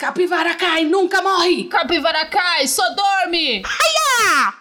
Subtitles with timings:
[0.00, 1.64] Capivara cai, nunca morre!
[1.64, 3.60] Capivara cai, só dorme!
[3.66, 4.54] Haia!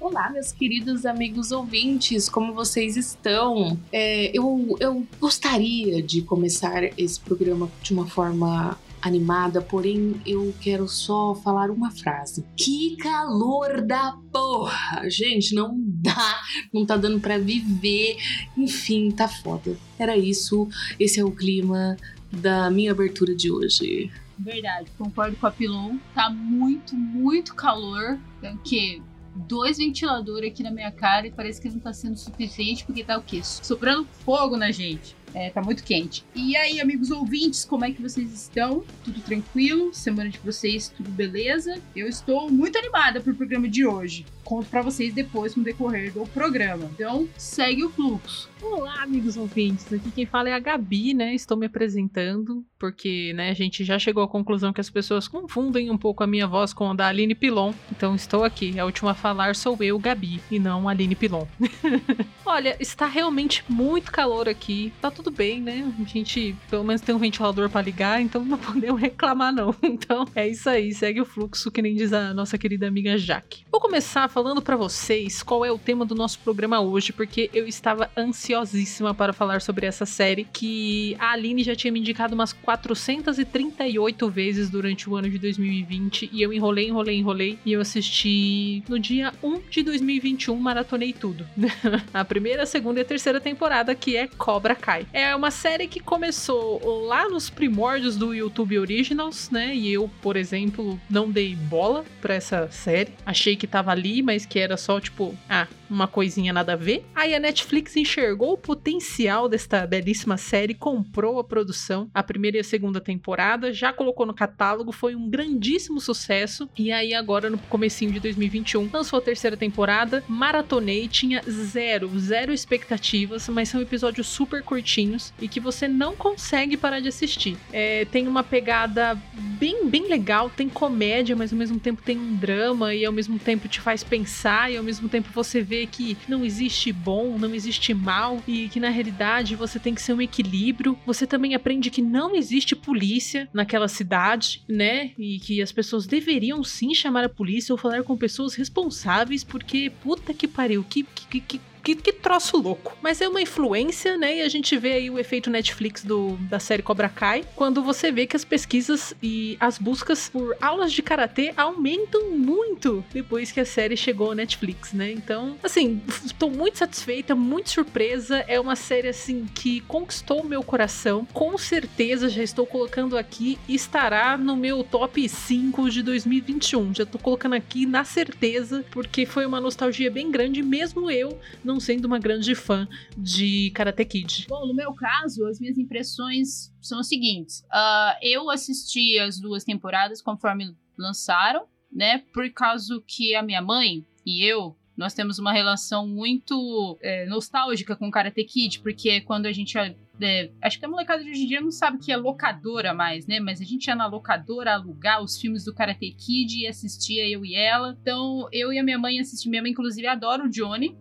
[0.00, 3.78] Olá, meus queridos amigos ouvintes, como vocês estão?
[3.92, 10.88] É, eu, eu gostaria de começar esse programa de uma forma animada, porém eu quero
[10.88, 12.44] só falar uma frase.
[12.56, 15.08] Que calor da porra!
[15.08, 16.40] Gente, não dá,
[16.72, 18.16] não tá dando para viver.
[18.56, 19.76] Enfim, tá foda.
[19.98, 20.68] Era isso.
[20.98, 21.96] Esse é o clima
[22.30, 24.10] da minha abertura de hoje.
[24.38, 25.96] Verdade, concordo com a Pilon.
[26.14, 28.18] Tá muito, muito calor.
[28.40, 29.02] Tem que
[29.34, 33.16] dois ventiladores aqui na minha cara e parece que não tá sendo suficiente porque tá
[33.18, 33.40] o quê?
[33.42, 35.14] Sobrando fogo na gente.
[35.34, 36.24] É, tá muito quente.
[36.34, 38.84] E aí, amigos ouvintes, como é que vocês estão?
[39.04, 39.92] Tudo tranquilo?
[39.94, 41.80] Semana de vocês, tudo beleza?
[41.94, 44.26] Eu estou muito animada pro programa de hoje.
[44.44, 46.90] Conto para vocês depois no decorrer do programa.
[46.92, 48.50] Então, segue o fluxo.
[48.62, 49.92] Olá, amigos ouvintes.
[49.92, 51.34] Aqui quem fala é a Gabi, né?
[51.34, 55.90] Estou me apresentando, porque né, a gente já chegou à conclusão que as pessoas confundem
[55.90, 57.72] um pouco a minha voz com a da Aline Pilon.
[57.92, 58.78] Então estou aqui.
[58.78, 61.46] A última a falar sou eu, Gabi, e não Aline Pilon.
[62.44, 64.92] Olha, está realmente muito calor aqui.
[65.00, 65.92] Tá tudo bem, né?
[66.00, 69.74] A gente pelo menos tem um ventilador para ligar, então não podemos reclamar, não.
[69.82, 73.64] Então é isso aí, segue o fluxo, que nem diz a nossa querida amiga Jaque.
[73.70, 77.66] Vou começar falando para vocês qual é o tema do nosso programa hoje, porque eu
[77.66, 82.52] estava ansiosíssima para falar sobre essa série que a Aline já tinha me indicado umas
[82.52, 88.82] 438 vezes durante o ano de 2020 e eu enrolei, enrolei, enrolei e eu assisti
[88.88, 91.46] no dia 1 de 2021, maratonei tudo.
[92.12, 95.06] a primeira, a segunda e a terceira temporada, que é Cobra Kai.
[95.12, 99.74] É uma série que começou lá nos primórdios do YouTube Originals, né?
[99.74, 103.12] E eu, por exemplo, não dei bola pra essa série.
[103.26, 107.04] Achei que tava ali, mas que era só tipo, ah, uma coisinha nada a ver.
[107.12, 112.60] Aí a Netflix enxergou o potencial desta belíssima série, comprou a produção, a primeira e
[112.60, 116.68] a segunda temporada, já colocou no catálogo, foi um grandíssimo sucesso.
[116.78, 122.52] E aí agora no comecinho de 2021 lançou a terceira temporada, maratonei, tinha zero, zero
[122.52, 124.99] expectativas, mas são episódios super curtinhos
[125.40, 127.56] e que você não consegue parar de assistir.
[127.72, 129.14] É, tem uma pegada
[129.58, 133.38] bem, bem legal, tem comédia, mas ao mesmo tempo tem um drama e ao mesmo
[133.38, 137.54] tempo te faz pensar e ao mesmo tempo você vê que não existe bom, não
[137.54, 140.98] existe mal e que na realidade você tem que ser um equilíbrio.
[141.06, 145.12] Você também aprende que não existe polícia naquela cidade, né?
[145.18, 149.90] E que as pessoas deveriam sim chamar a polícia ou falar com pessoas responsáveis, porque
[150.02, 152.96] puta que pariu, que, que, que que, que troço louco.
[153.02, 154.38] Mas é uma influência, né?
[154.38, 158.10] E a gente vê aí o efeito Netflix do, da série Cobra Kai, quando você
[158.10, 163.60] vê que as pesquisas e as buscas por aulas de karatê aumentam muito depois que
[163.60, 165.12] a série chegou ao Netflix, né?
[165.12, 168.44] Então, assim, estou muito satisfeita, muito surpresa.
[168.46, 171.26] É uma série, assim, que conquistou o meu coração.
[171.32, 176.94] Com certeza já estou colocando aqui estará no meu top 5 de 2021.
[176.94, 181.69] Já estou colocando aqui na certeza, porque foi uma nostalgia bem grande, mesmo eu não
[181.78, 184.46] sendo uma grande fã de Karate Kid.
[184.48, 187.60] Bom, no meu caso, as minhas impressões são as seguintes.
[187.70, 192.18] Uh, eu assisti as duas temporadas conforme lançaram, né?
[192.32, 197.96] Por causa que a minha mãe e eu nós temos uma relação muito é, nostálgica
[197.96, 199.78] com Karate Kid, porque quando a gente
[200.20, 203.26] é, acho que a molecada de hoje em dia não sabe que é locadora mais,
[203.26, 203.40] né?
[203.40, 207.44] Mas a gente ia na locadora alugar os filmes do Karate Kid e assistia eu
[207.44, 207.96] e ela.
[208.00, 209.50] Então, eu e a minha mãe assistimos.
[209.50, 210.96] Minha mãe, inclusive, adora o Johnny.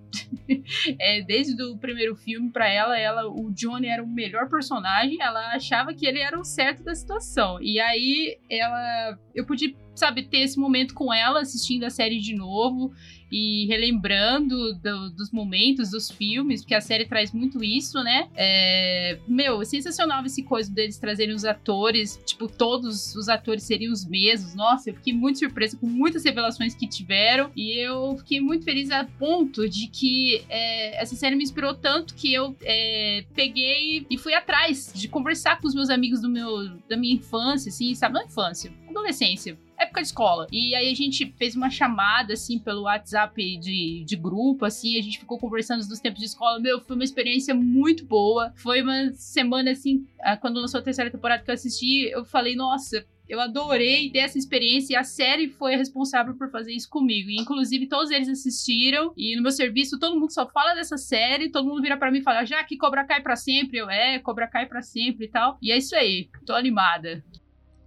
[1.00, 5.18] é, desde o primeiro filme para ela, ela, o Johnny era o melhor personagem.
[5.22, 7.62] Ela achava que ele era o certo da situação.
[7.62, 12.36] E aí, ela, eu pude, sabe, ter esse momento com ela assistindo a série de
[12.36, 12.94] novo
[13.32, 18.28] e relembrando do, dos momentos dos filmes, porque a série traz muito isso, né?
[18.36, 24.06] É, meu, sensacional esse coisa deles trazerem os atores, tipo, todos os atores seriam os
[24.06, 24.56] mesmos.
[24.56, 28.92] Nossa, eu fiquei muito surpresa com muitas revelações que tiveram e eu fiquei muito feliz
[28.92, 34.18] a ponto de que é, essa série me inspirou tanto que eu é, peguei e
[34.18, 38.16] fui atrás de conversar com os meus amigos do meu, da minha infância, assim, sabe?
[38.16, 40.48] Não infância, adolescência época de escola.
[40.52, 45.02] E aí a gente fez uma chamada, assim, pelo WhatsApp de, de grupo, assim, a
[45.02, 46.60] gente ficou conversando dos tempos de escola.
[46.60, 48.52] Meu, foi uma experiência muito boa.
[48.56, 52.56] Foi uma semana, assim, ah, quando lançou a terceira temporada que eu assisti, eu falei,
[52.56, 57.30] nossa, eu adorei ter essa experiência e a série foi responsável por fazer isso comigo.
[57.30, 59.14] E, inclusive, todos eles assistiram.
[59.16, 61.52] E no meu serviço, todo mundo só fala dessa série.
[61.52, 63.78] Todo mundo vira para mim e fala: já que Cobra Kai pra sempre.
[63.78, 65.60] Eu, é, Cobra Kai pra sempre e tal.
[65.62, 66.28] E é isso aí.
[66.44, 67.24] Tô animada.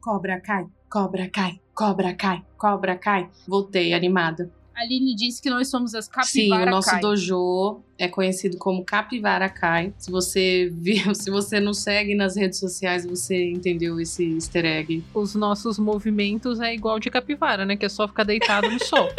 [0.00, 3.26] Cobra Kai Cobra Kai, Cobra Kai, Cobra Kai.
[3.48, 4.52] Voltei animada.
[4.76, 7.00] Aline disse que nós somos as capivara Sim, o nosso Kai.
[7.00, 9.94] dojo é conhecido como Capivara Kai.
[9.96, 15.02] Se você viu, se você não segue nas redes sociais, você entendeu esse easter egg.
[15.14, 17.74] Os nossos movimentos é igual de capivara, né?
[17.74, 19.08] Que é só ficar deitado no sol.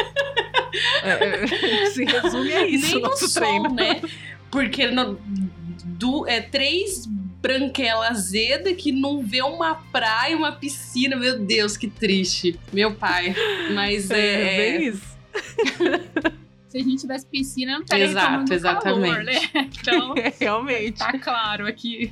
[1.03, 3.75] É, é, se resume a isso, Nem o no nosso sol, treino.
[3.75, 4.01] né?
[4.49, 5.19] Porque no,
[5.85, 7.07] do, é três
[7.44, 11.18] branquela azeda que não vê uma praia, uma piscina.
[11.18, 12.57] Meu Deus, que triste.
[12.72, 13.36] Meu pai.
[13.74, 14.78] Mas É, é.
[14.80, 15.13] bem isso.
[16.69, 19.54] Se a gente tivesse piscina, não estaria Exato, tomando calor, exatamente.
[19.54, 19.69] né?
[19.80, 20.98] Então, É, realmente.
[20.98, 22.12] tá claro aqui.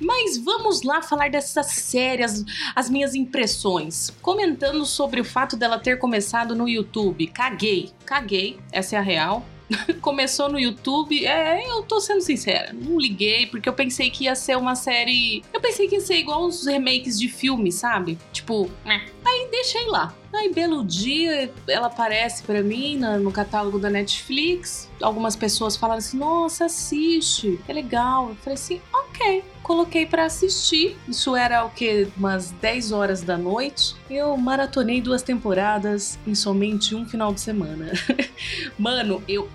[0.00, 2.44] Mas vamos lá falar dessa série, as,
[2.74, 4.10] as minhas impressões.
[4.22, 7.26] Comentando sobre o fato dela ter começado no YouTube.
[7.28, 9.46] Caguei, caguei, essa é a real.
[10.00, 14.34] Começou no YouTube, é, eu tô sendo sincera, não liguei, porque eu pensei que ia
[14.34, 15.42] ser uma série.
[15.52, 18.18] Eu pensei que ia ser igual os remakes de filme, sabe?
[18.32, 19.06] Tipo, né?
[19.24, 20.14] aí deixei lá.
[20.32, 24.90] Aí, belo dia, ela aparece pra mim no catálogo da Netflix.
[25.00, 28.30] Algumas pessoas falaram assim: nossa, assiste, é legal.
[28.30, 29.44] Eu falei assim: ok.
[29.64, 30.94] Coloquei pra assistir.
[31.08, 32.06] Isso era o que?
[32.18, 33.96] Umas 10 horas da noite.
[34.10, 37.90] Eu maratonei duas temporadas em somente um final de semana.
[38.78, 39.48] Mano, eu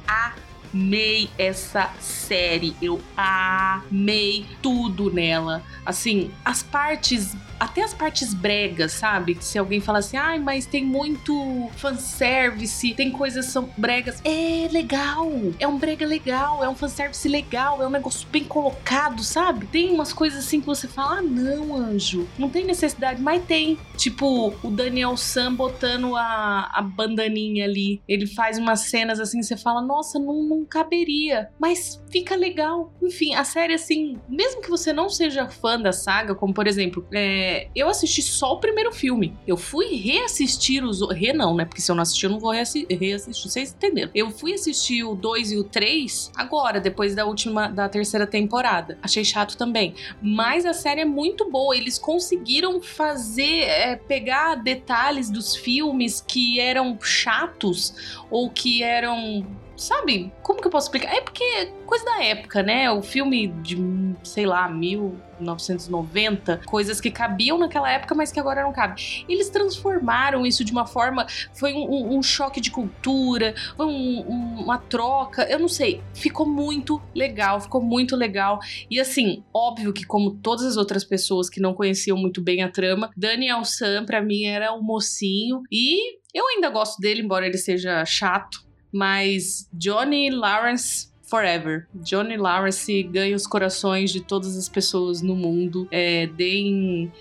[0.74, 2.76] amei essa série.
[2.82, 5.62] Eu amei tudo nela.
[5.86, 9.38] Assim, as partes, até as partes bregas, sabe?
[9.42, 14.22] Se alguém fala assim, ai, mas tem muito fanservice, tem coisas são bregas.
[14.24, 15.30] É legal.
[15.60, 19.66] É um brega legal, é um fanservice legal, é um negócio bem colocado, sabe?
[19.68, 23.78] Tem umas coisas assim que você fala, ah, não, anjo, não tem necessidade, mas tem.
[23.98, 28.02] Tipo, o Daniel Sam botando a, a bandaninha ali.
[28.08, 31.50] Ele faz umas cenas assim, você fala, nossa, não, não caberia.
[31.60, 32.94] Mas fica legal.
[33.02, 37.06] Enfim, a série, assim, mesmo que você não seja fã da saga, como por exemplo,
[37.14, 39.38] é, eu assisti só o primeiro filme.
[39.48, 41.00] Eu fui reassistir os.
[41.12, 41.66] Re não, né?
[41.66, 43.50] Porque se eu não assistir, eu não vou reassi- reassistir.
[43.50, 44.12] Vocês entenderam?
[44.14, 48.98] Eu fui assistir o 2 e o 3 agora, depois da última, da terceira temporada.
[49.02, 49.94] Achei chato também.
[50.22, 51.76] Mas a série é muito boa.
[51.76, 57.94] Eles conseguiram fazer, é, pegar detalhes dos filmes que eram chatos
[58.30, 59.46] ou que eram.
[59.80, 60.32] Sabe?
[60.44, 61.16] Como que eu posso explicar?
[61.16, 62.92] É porque é coisa da época, né?
[62.92, 63.78] O filme de,
[64.24, 69.02] sei lá, 1990, coisas que cabiam naquela época, mas que agora não cabem.
[69.28, 71.26] Eles transformaram isso de uma forma.
[71.54, 75.44] Foi um, um- um choque de cultura, foi um- um- uma troca.
[75.50, 76.02] Eu não sei.
[76.14, 78.60] Ficou muito legal, ficou muito legal.
[78.92, 82.70] E assim, óbvio que, como todas as outras pessoas que não conheciam muito bem a
[82.70, 85.62] trama, Daniel Sam, pra mim, era o mocinho.
[85.72, 88.68] E eu ainda gosto dele, embora ele seja chato.
[88.92, 91.10] Mas Johnny Lawrence.
[91.22, 91.88] Forever.
[91.94, 95.88] Johnny Lawrence ganha os corações de todas as pessoas no mundo.
[95.92, 97.12] É, deem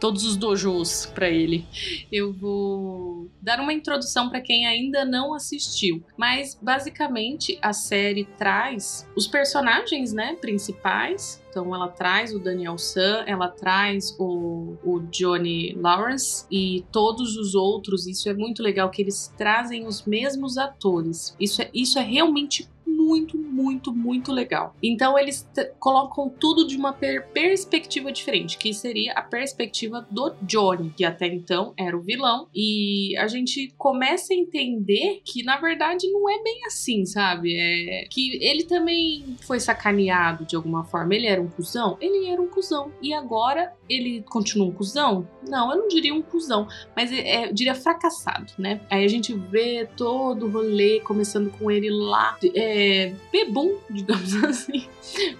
[0.00, 1.66] todos os dojos pra ele.
[2.10, 9.06] Eu vou dar uma introdução pra quem ainda não assistiu, mas basicamente a série traz
[9.14, 11.40] os personagens, né, principais.
[11.50, 17.54] Então ela traz o Daniel San, ela traz o, o Johnny Lawrence e todos os
[17.54, 18.06] outros.
[18.06, 21.36] Isso é muito legal que eles trazem os mesmos atores.
[21.40, 22.68] Isso é, isso é realmente
[23.00, 24.74] muito, muito, muito legal.
[24.82, 25.48] Então eles
[25.78, 31.26] colocam tudo de uma per- perspectiva diferente, que seria a perspectiva do Johnny, que até
[31.26, 36.42] então era o vilão, e a gente começa a entender que na verdade não é
[36.42, 37.56] bem assim, sabe?
[37.56, 41.14] É que ele também foi sacaneado de alguma forma.
[41.14, 41.96] Ele era um cuzão?
[42.00, 42.92] Ele era um cuzão.
[43.02, 45.28] E agora ele continua um cuzão?
[45.48, 48.80] Não, eu não diria um cuzão, mas é, eu diria fracassado, né?
[48.88, 54.86] Aí a gente vê todo o rolê começando com ele lá, é, bebum, digamos assim,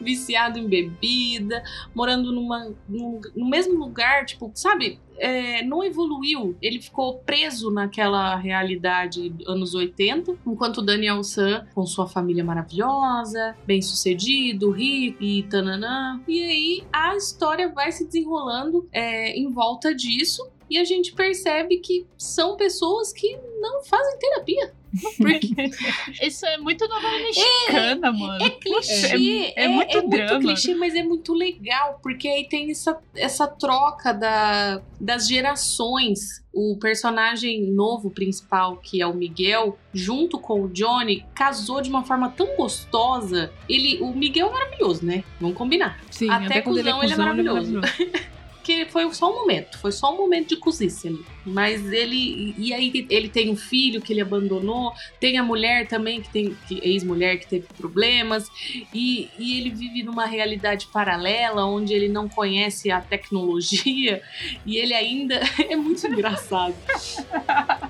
[0.00, 1.62] viciado em bebida,
[1.95, 4.99] morando numa, num- no mesmo lugar, tipo, sabe?
[5.21, 12.09] É, não evoluiu, ele ficou preso naquela realidade anos 80, enquanto Daniel San, com sua
[12.09, 16.21] família maravilhosa, bem sucedido, rico e tananã.
[16.27, 20.49] E aí a história vai se desenrolando é, em volta disso.
[20.71, 24.73] E a gente percebe que são pessoas que não fazem terapia.
[25.19, 25.49] Porque
[26.27, 28.45] Isso é muito novela mexicana, mano.
[28.45, 30.41] é clichê, é- é muito drama.
[30.41, 36.45] clichê, mas é muito legal, porque aí tem essa, essa troca da, das gerações.
[36.53, 42.03] O personagem novo principal, que é o Miguel, junto com o Johnny, casou de uma
[42.05, 43.53] forma tão gostosa.
[43.69, 45.23] Ele, o Miguel é maravilhoso, né?
[45.41, 46.00] Vamos combinar.
[46.11, 47.17] Sim, Até até, ele é cuzão, ele é cuzão, ele é
[47.53, 47.81] maravilhoso.
[48.61, 51.25] porque foi só um momento, foi só um momento de cozice ali.
[51.47, 52.55] Mas ele.
[52.59, 56.57] E aí ele tem um filho que ele abandonou, tem a mulher também, que tem.
[56.83, 58.50] ex-mulher que teve problemas,
[58.93, 64.23] e, e ele vive numa realidade paralela onde ele não conhece a tecnologia
[64.67, 65.40] e ele ainda.
[65.69, 66.75] é muito engraçado.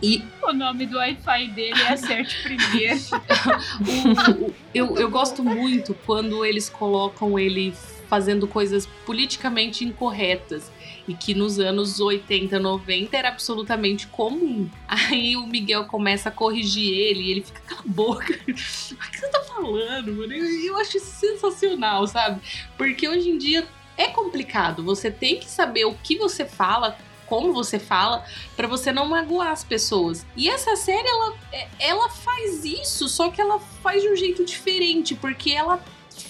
[0.00, 3.00] E o nome do Wi-Fi dele é Acerte Primeiro.
[4.40, 7.74] o, o, eu, eu gosto muito quando eles colocam ele
[8.10, 10.68] fazendo coisas politicamente incorretas
[11.06, 14.68] e que nos anos 80, 90 era absolutamente comum.
[14.88, 18.60] Aí o Miguel começa a corrigir ele e ele fica, cala a boca, o que
[18.60, 20.32] você tá falando, mano?
[20.32, 22.40] Eu acho isso sensacional, sabe?
[22.76, 27.52] Porque hoje em dia é complicado, você tem que saber o que você fala, como
[27.52, 28.24] você fala,
[28.56, 30.26] para você não magoar as pessoas.
[30.36, 34.44] E essa série, ela, é, ela faz isso, só que ela faz de um jeito
[34.44, 35.80] diferente, porque ela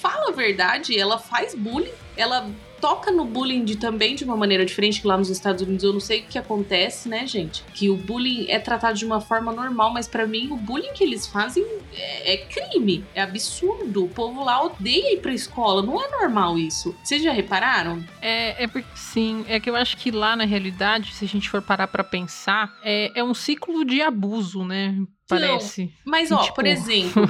[0.00, 2.49] fala a verdade, ela faz bullying, ela
[2.80, 5.92] toca no bullying de, também de uma maneira diferente que lá nos Estados Unidos eu
[5.92, 7.62] não sei o que acontece, né, gente?
[7.75, 11.04] Que o bullying é tratado de uma forma normal, mas para mim o bullying que
[11.04, 14.04] eles fazem é, é, crime, é absurdo.
[14.04, 16.97] O povo lá odeia ir pra escola, não é normal isso.
[17.04, 18.02] Vocês já repararam?
[18.23, 21.50] É, é porque sim, é que eu acho que lá na realidade, se a gente
[21.50, 24.97] for parar para pensar, é, é um ciclo de abuso, né?
[25.28, 25.85] Parece.
[25.85, 26.54] Não, mas ó, tipo...
[26.54, 27.28] por exemplo.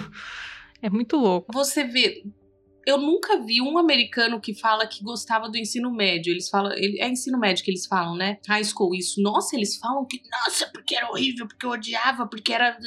[0.81, 1.53] é muito louco.
[1.53, 2.23] Você vê,
[2.87, 6.33] eu nunca vi um americano que fala que gostava do ensino médio.
[6.33, 8.39] Eles falam, é ensino médio que eles falam, né?
[8.49, 9.21] High school, isso.
[9.21, 12.79] Nossa, eles falam que, nossa, porque era horrível, porque eu odiava, porque era.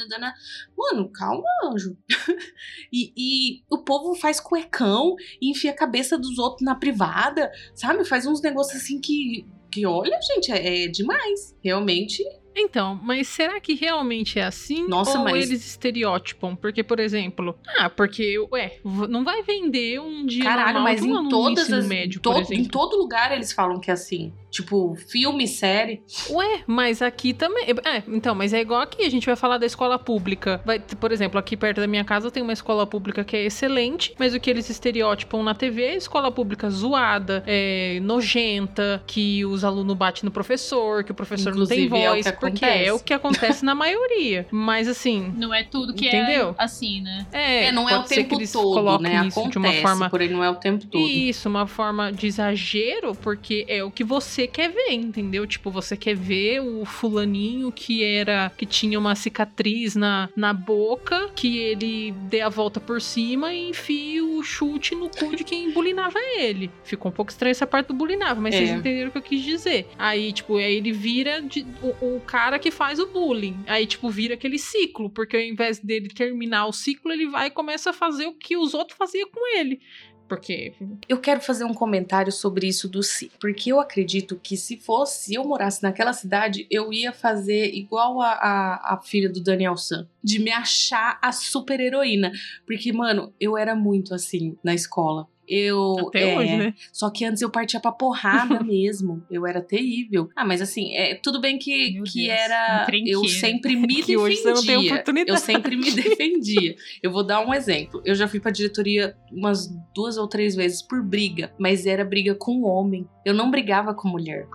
[0.76, 1.96] Mano, calma, anjo.
[2.92, 8.04] e, e, o povo faz cuecão e enfia a cabeça dos outros na privada, sabe?
[8.04, 9.46] Faz uns negócios assim que.
[9.70, 11.56] Que olha, gente, é, é demais.
[11.60, 12.22] Realmente
[12.56, 14.86] então, mas será que realmente é assim?
[14.86, 15.46] Nossa, ou mas...
[15.46, 16.54] eles estereotipam?
[16.54, 21.72] Porque, por exemplo, ah, porque, ué, não vai vender um dia Caralho, mas em todas
[21.72, 24.32] as, médio, todo, Em todo lugar eles falam que é assim.
[24.54, 26.00] Tipo, filme, série.
[26.30, 27.66] Ué, mas aqui também.
[27.84, 29.04] É, então, mas é igual aqui.
[29.04, 30.62] A gente vai falar da escola pública.
[30.64, 34.14] Vai, por exemplo, aqui perto da minha casa tem uma escola pública que é excelente,
[34.16, 39.64] mas o que eles estereotipam na TV é escola pública zoada, é, nojenta, que os
[39.64, 43.00] alunos batem no professor, que o professor Inclusive, não tem voz, é porque é o
[43.00, 44.46] que acontece na maioria.
[44.52, 45.34] Mas assim.
[45.36, 46.50] Não é tudo que é entendeu?
[46.50, 47.26] é assim, né?
[47.32, 49.16] É, é não é o tempo todo, né?
[49.16, 50.08] Acontece, de uma forma.
[50.08, 51.04] Porém, não é o tempo todo.
[51.04, 55.46] Isso, uma forma de exagero, porque é o que você você quer ver, entendeu?
[55.46, 61.30] Tipo, você quer ver o fulaninho que era que tinha uma cicatriz na, na boca,
[61.34, 65.72] que ele dê a volta por cima e enfie o chute no cu de quem
[65.72, 66.70] bulinava ele.
[66.84, 68.58] Ficou um pouco estranho essa parte do bulinava, mas é.
[68.58, 69.88] vocês entenderam o que eu quis dizer.
[69.98, 73.56] Aí, tipo, aí ele vira de, o, o cara que faz o bullying.
[73.66, 77.50] Aí, tipo, vira aquele ciclo, porque ao invés dele terminar o ciclo, ele vai e
[77.50, 79.80] começa a fazer o que os outros faziam com ele.
[80.28, 80.74] Porque.
[81.08, 83.30] Eu quero fazer um comentário sobre isso do si.
[83.40, 88.20] Porque eu acredito que se fosse, se eu morasse naquela cidade, eu ia fazer igual
[88.20, 90.06] a, a, a filha do Daniel San.
[90.22, 92.32] De me achar a super heroína.
[92.66, 95.28] Porque, mano, eu era muito assim na escola.
[95.48, 96.08] Eu.
[96.08, 96.74] Até é, hoje, né?
[96.92, 99.24] Só que antes eu partia pra porrada mesmo.
[99.30, 100.28] Eu era terrível.
[100.34, 102.86] Ah, mas assim, é, tudo bem que, que era.
[103.06, 104.18] Eu sempre me defendia.
[104.18, 105.30] Hoje você não tem oportunidade.
[105.30, 106.76] Eu sempre me defendia.
[107.02, 108.02] eu vou dar um exemplo.
[108.04, 112.34] Eu já fui pra diretoria umas duas ou três vezes por briga, mas era briga
[112.34, 113.06] com homem.
[113.24, 114.46] Eu não brigava com mulher.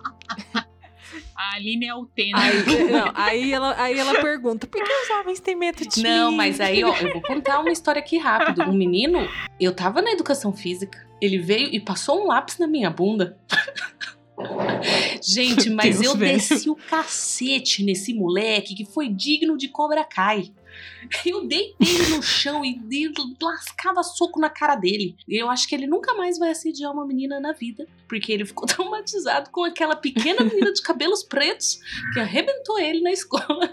[1.60, 2.40] A Aline é Altena.
[2.40, 6.32] Aí, não, aí, ela, aí ela pergunta: por que os homens têm medo de Não,
[6.32, 8.64] mas aí, ó, eu vou contar uma história aqui rápido.
[8.64, 9.28] Um menino,
[9.60, 13.38] eu tava na educação física, ele veio e passou um lápis na minha bunda.
[15.22, 16.38] Gente, mas Deus eu velho.
[16.38, 20.54] desci o cacete nesse moleque que foi digno de Cobra Kai.
[21.26, 22.80] Eu deitei ele no chão e
[23.42, 25.16] lascava soco na cara dele.
[25.28, 28.68] Eu acho que ele nunca mais vai assediar uma menina na vida, porque ele ficou
[28.68, 31.80] traumatizado com aquela pequena menina de cabelos pretos
[32.14, 33.72] que arrebentou ele na escola.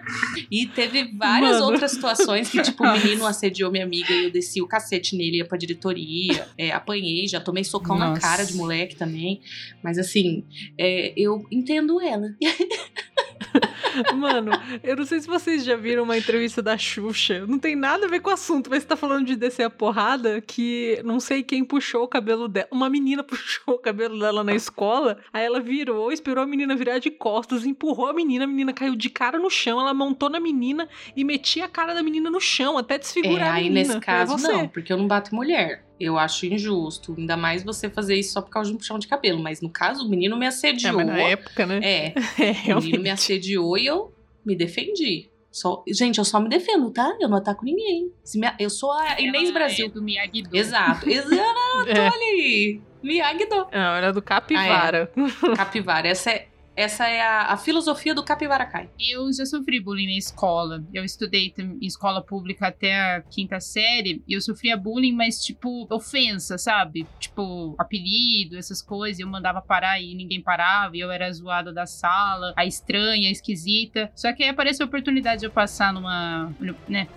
[0.50, 1.66] E teve várias Mano.
[1.66, 5.38] outras situações que, tipo, o menino assediou minha amiga e eu desci o cacete nele,
[5.38, 8.12] ia pra diretoria, é, apanhei, já tomei socão Nossa.
[8.12, 9.40] na cara de moleque também.
[9.82, 10.44] Mas assim,
[10.78, 12.28] é, eu entendo ela.
[14.14, 14.52] Mano,
[14.82, 17.46] eu não sei se vocês já viram uma entrevista da Xuxa.
[17.46, 19.70] Não tem nada a ver com o assunto, mas você tá falando de descer a
[19.70, 22.68] porrada que não sei quem puxou o cabelo dela.
[22.70, 25.18] Uma menina puxou o cabelo dela na escola.
[25.32, 28.94] Aí ela virou, esperou a menina virar de costas, empurrou a menina, a menina caiu
[28.94, 32.40] de cara no chão, ela montou na menina e metia a cara da menina no
[32.40, 33.80] chão, até desfigurar é, a menina.
[33.80, 35.86] Aí nesse caso, é não, porque eu não bato mulher.
[35.98, 37.14] Eu acho injusto.
[37.16, 39.42] Ainda mais você fazer isso só por causa de um puxão de cabelo.
[39.42, 40.92] Mas no caso, o menino me assediou.
[41.00, 41.80] É, mas na época, né?
[41.82, 42.14] É.
[42.70, 44.12] é o menino me assediou e eu
[44.44, 45.28] me defendi.
[45.50, 47.16] Só, gente, eu só me defendo, tá?
[47.18, 48.12] Eu não ataco ninguém.
[48.34, 49.86] Me, eu sou a Inês Ela Brasil.
[49.86, 50.54] É do Miyagi-Do.
[50.54, 51.08] Exato.
[51.08, 52.00] Exato, É.
[52.00, 52.80] olha aí.
[53.02, 53.66] Miyagi-Do.
[53.72, 55.10] Não, era do capivara.
[55.56, 56.08] Capivara.
[56.08, 58.90] Essa é, essa é a, a filosofia do Capivara Kai.
[59.00, 60.84] Eu já sofri bullying na escola.
[60.92, 65.86] Eu estudei em escola pública até a quinta série e eu sofria bullying, mas tipo,
[65.90, 67.06] ofensa, sabe?
[67.18, 69.18] Tipo, apelido, essas coisas.
[69.18, 73.28] Eu mandava parar e ninguém parava, e eu era a zoada da sala, a estranha,
[73.28, 74.10] a esquisita.
[74.14, 76.52] Só que aí apareceu a oportunidade de eu passar numa
[76.86, 77.08] né,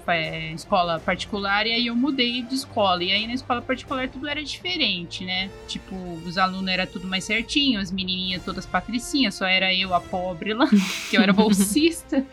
[0.55, 3.03] escola particular e aí eu mudei de escola.
[3.03, 5.49] E aí na escola particular tudo era diferente, né?
[5.67, 9.99] Tipo, os alunos era tudo mais certinho, as menininhas todas patricinhas, só era eu a
[9.99, 10.67] pobre lá,
[11.09, 12.25] que eu era bolsista.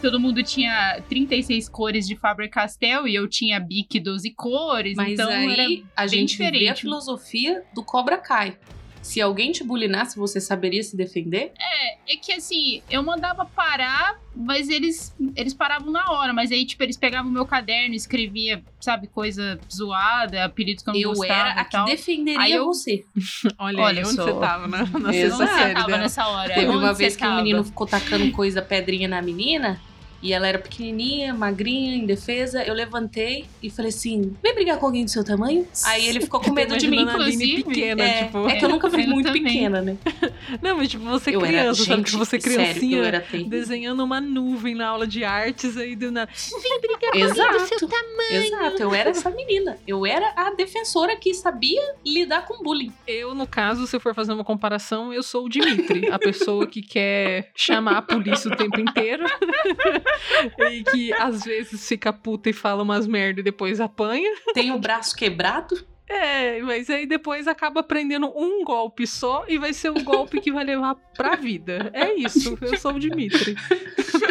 [0.00, 5.28] Todo mundo tinha 36 cores de Faber-Castell e eu tinha Bic 12 cores, Mas então
[5.30, 6.80] aí era a gente vê a diferente.
[6.82, 8.56] filosofia do Cobra Kai.
[9.04, 11.52] Se alguém te bulinasse, você saberia se defender?
[12.08, 16.32] É que assim, eu mandava parar, mas eles, eles paravam na hora.
[16.32, 20.94] Mas aí, tipo, eles pegavam o meu caderno escrevia, sabe, coisa zoada, apelidos que eu
[20.94, 23.04] não Eu gostava era a e que defenderia Aí eu- você.
[23.58, 24.24] Olha, Olha aí onde só.
[24.24, 25.12] você tava, na, na Exato.
[25.12, 26.54] sexta Onde você série tava nessa hora?
[26.54, 27.36] Teve uma vez que o tava?
[27.42, 29.80] menino ficou tacando coisa, pedrinha na menina.
[30.24, 32.62] E ela era pequenininha, magrinha, indefesa.
[32.64, 35.68] Eu levantei e falei assim: vem brigar com alguém do seu tamanho?
[35.84, 37.02] Aí ele ficou com medo de mim.
[37.02, 37.62] Inclusive.
[37.64, 38.48] pequena, É, tipo.
[38.48, 39.44] é que eu nunca fui muito também.
[39.44, 39.98] pequena, né?
[40.62, 42.02] Não, mas tipo, você eu criança, era, sabe?
[42.04, 43.50] que você sério, criancinha terrível.
[43.50, 46.30] desenhando uma nuvem na aula de artes aí do nada.
[47.12, 47.88] Exato.
[48.30, 49.76] Exato, eu era essa menina.
[49.86, 52.92] Eu era a defensora que sabia lidar com bullying.
[53.06, 56.66] Eu, no caso, se eu for fazer uma comparação, eu sou o Dimitri, a pessoa
[56.66, 59.24] que quer chamar a polícia o tempo inteiro
[60.70, 64.30] e que às vezes fica puta e fala umas merda e depois apanha.
[64.52, 65.84] Tem o braço quebrado.
[66.06, 70.52] É, mas aí depois acaba aprendendo um golpe só e vai ser o golpe que
[70.52, 71.90] vai levar pra vida.
[71.94, 73.56] É isso, eu sou o Dimitri.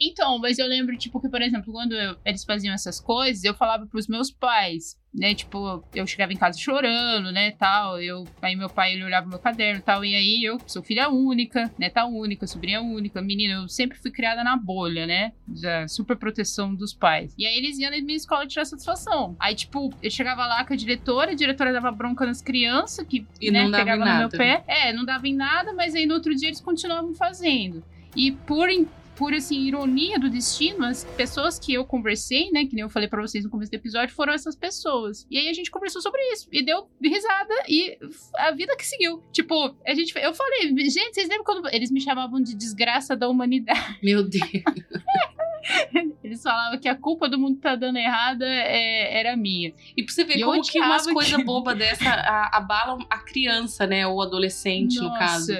[0.00, 3.54] Então, mas eu lembro, tipo, que, por exemplo, quando eu- eles faziam essas coisas, eu
[3.54, 5.34] falava pros meus pais, né?
[5.34, 8.00] Tipo, eu chegava em casa chorando, né, tal.
[8.00, 10.04] Eu, aí meu pai, ele olhava meu caderno e tal.
[10.04, 13.54] E aí eu sou filha única, neta única, sobrinha única, menina.
[13.62, 15.32] Eu sempre fui criada na bolha, né?
[15.46, 17.34] Da super proteção dos pais.
[17.36, 19.36] E aí eles iam na minha escola tirar satisfação.
[19.38, 23.26] Aí, tipo, eu chegava lá com a diretora, a diretora dava bronca nas crianças, que
[23.40, 24.64] E né, não pegava no meu pé.
[24.66, 27.82] É, não dava em nada, mas aí no outro dia eles continuavam fazendo.
[28.14, 28.68] E por,
[29.16, 33.08] por assim, ironia do destino, as pessoas que eu conversei, né, que nem eu falei
[33.08, 35.26] pra vocês no começo do episódio, foram essas pessoas.
[35.30, 37.98] E aí a gente conversou sobre isso e deu risada e
[38.36, 39.22] a vida que seguiu.
[39.32, 43.28] Tipo, a gente, eu falei, gente, vocês lembram quando eles me chamavam de desgraça da
[43.28, 43.98] humanidade?
[44.02, 44.42] Meu Deus.
[46.24, 49.72] Eles falavam que a culpa do mundo tá dando errada é- era minha.
[49.96, 51.46] E pra você ver E como que umas coisas aquilo.
[51.46, 52.10] bobas dessa
[52.52, 54.04] abalam a criança, né?
[54.06, 55.52] Ou o adolescente, no caso.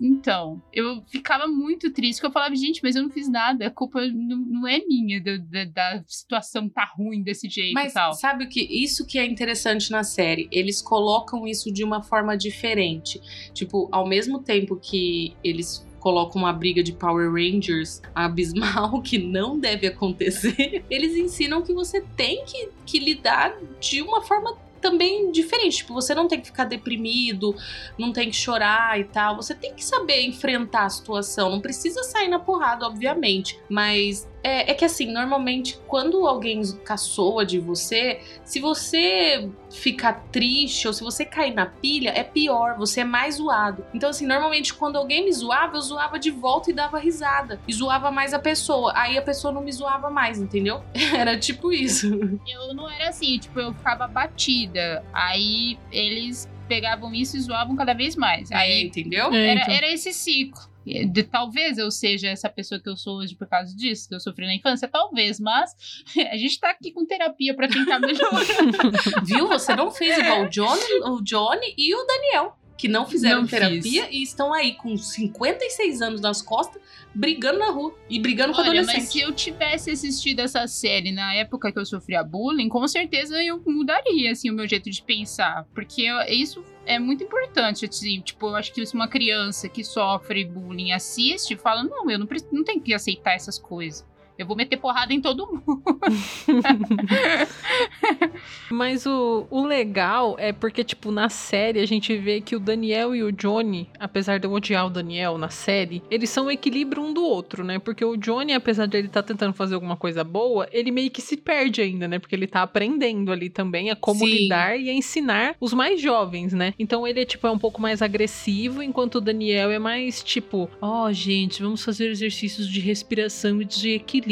[0.00, 3.70] Então, eu ficava muito triste, porque eu falava, gente, mas eu não fiz nada, a
[3.70, 7.94] culpa não, não é minha da, da, da situação tá ruim desse jeito Mas e
[7.94, 8.14] tal.
[8.14, 8.60] sabe o que?
[8.60, 10.48] Isso que é interessante na série.
[10.50, 13.20] Eles colocam isso de uma forma diferente.
[13.52, 19.58] Tipo, ao mesmo tempo que eles colocam uma briga de Power Rangers abismal que não
[19.58, 25.78] deve acontecer, eles ensinam que você tem que, que lidar de uma forma também diferente.
[25.78, 27.54] Tipo, você não tem que ficar deprimido,
[27.98, 29.36] não tem que chorar e tal.
[29.36, 31.50] Você tem que saber enfrentar a situação.
[31.50, 33.58] Não precisa sair na porrada, obviamente.
[33.68, 40.86] Mas é, é que assim, normalmente, quando alguém caçoa de você, se você ficar triste
[40.86, 43.84] ou se você cair na pilha, é pior, você é mais zoado.
[43.94, 47.60] Então, assim, normalmente quando alguém me zoava, eu zoava de volta e dava risada.
[47.66, 48.92] E zoava mais a pessoa.
[48.96, 50.82] Aí a pessoa não me zoava mais, entendeu?
[51.16, 52.06] Era tipo isso.
[52.48, 55.04] Eu não era assim, tipo, eu ficava batida.
[55.12, 58.50] Aí eles pegavam isso e zoavam cada vez mais.
[58.52, 59.32] Aí, Aí entendeu?
[59.32, 59.74] É, era, então.
[59.74, 60.70] era esse ciclo.
[60.84, 64.20] De, talvez eu seja essa pessoa que eu sou hoje por causa disso, que eu
[64.20, 65.74] sofri na infância, talvez, mas
[66.30, 68.40] a gente tá aqui com terapia pra tentar melhorar.
[69.24, 69.46] Viu?
[69.48, 73.46] Você não fez igual o Johnny, o Johnny e o Daniel, que não fizeram Não
[73.46, 76.80] terapia e estão aí com 56 anos nas costas,
[77.14, 81.34] brigando na rua e brigando com Olha, mas se eu tivesse assistido essa série na
[81.34, 85.66] época que eu sofria bullying, com certeza eu mudaria, assim, o meu jeito de pensar.
[85.74, 88.22] Porque isso é muito importante, assim.
[88.22, 92.26] Tipo, eu acho que se uma criança que sofre bullying assiste, fala, não, eu não,
[92.50, 94.06] não tenho que aceitar essas coisas.
[94.40, 96.00] Eu vou meter porrada em todo mundo.
[98.72, 103.14] Mas o, o legal é porque, tipo, na série a gente vê que o Daniel
[103.14, 107.02] e o Johnny, apesar de eu odiar o Daniel na série, eles são o equilíbrio
[107.02, 107.78] um do outro, né?
[107.78, 111.10] Porque o Johnny, apesar de ele estar tá tentando fazer alguma coisa boa, ele meio
[111.10, 112.18] que se perde ainda, né?
[112.18, 114.32] Porque ele tá aprendendo ali também a como Sim.
[114.32, 116.72] lidar e a ensinar os mais jovens, né?
[116.78, 120.70] Então ele é, tipo, é um pouco mais agressivo, enquanto o Daniel é mais, tipo,
[120.80, 124.29] ó, oh, gente, vamos fazer exercícios de respiração e de equilíbrio.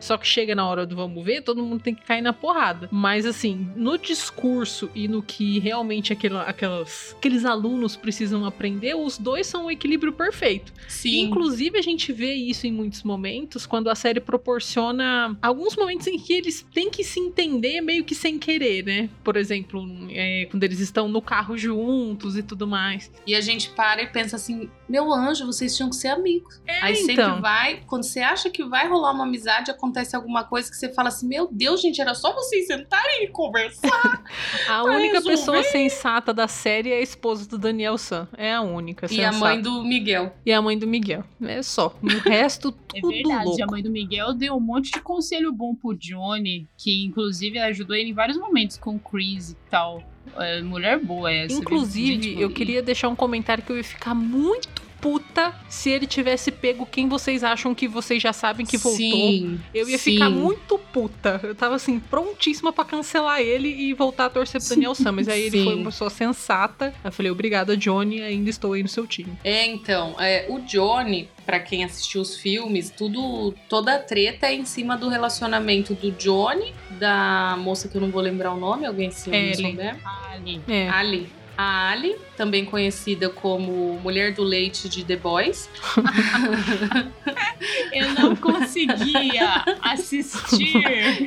[0.00, 2.88] Só que chega na hora do vamos ver, todo mundo tem que cair na porrada.
[2.90, 9.18] Mas, assim, no discurso e no que realmente aquela, aquelas, aqueles alunos precisam aprender, os
[9.18, 10.72] dois são um equilíbrio perfeito.
[10.88, 11.20] Sim.
[11.20, 16.18] inclusive, a gente vê isso em muitos momentos, quando a série proporciona alguns momentos em
[16.18, 19.08] que eles têm que se entender meio que sem querer, né?
[19.22, 23.10] Por exemplo, é, quando eles estão no carro juntos e tudo mais.
[23.26, 26.60] E a gente para e pensa assim: meu anjo, vocês tinham que ser amigos.
[26.66, 27.06] É, Aí então.
[27.06, 30.92] sempre vai, quando você acha que vai rolar uma amizade, acontece alguma coisa que você
[30.92, 34.24] fala assim: meu Deus, gente, era só vocês sentarem e conversar.
[34.68, 35.36] a única resolver.
[35.36, 38.26] pessoa sensata da série é a esposa do Daniel San.
[38.36, 39.06] É a única.
[39.10, 40.34] E a mãe do Miguel.
[40.44, 41.24] E a mãe do Miguel.
[41.42, 41.94] É só.
[42.02, 43.64] O resto, é tudo verdade, louco.
[43.64, 47.96] a mãe do Miguel deu um monte de conselho bom pro Johnny, que inclusive ajudou
[47.96, 50.02] ele em vários momentos com o Chris e tal.
[50.36, 51.54] É, mulher boa essa.
[51.54, 54.68] Inclusive, eu queria deixar um comentário que eu ia ficar muito
[55.00, 58.98] puta se ele tivesse pego quem vocês acham que vocês já sabem que voltou.
[58.98, 60.12] Sim, eu ia sim.
[60.12, 61.40] ficar muito puta.
[61.42, 65.12] Eu tava assim, prontíssima para cancelar ele e voltar a torcer pro Daniel Sam.
[65.12, 65.64] Mas aí ele Sim.
[65.64, 66.94] foi uma pessoa sensata.
[67.04, 69.32] Eu falei, obrigada, Johnny, ainda estou aí no seu time.
[69.44, 74.54] É, então, é, o Johnny, pra quem assistiu os filmes, tudo, toda a treta é
[74.54, 78.86] em cima do relacionamento do Johnny, da moça que eu não vou lembrar o nome,
[78.86, 79.98] alguém se souber?
[80.04, 80.60] Ali.
[80.68, 80.88] É.
[80.88, 81.37] Ali.
[81.60, 85.68] A Ali, também conhecida como Mulher do Leite de The Boys.
[87.92, 90.76] Eu não conseguia assistir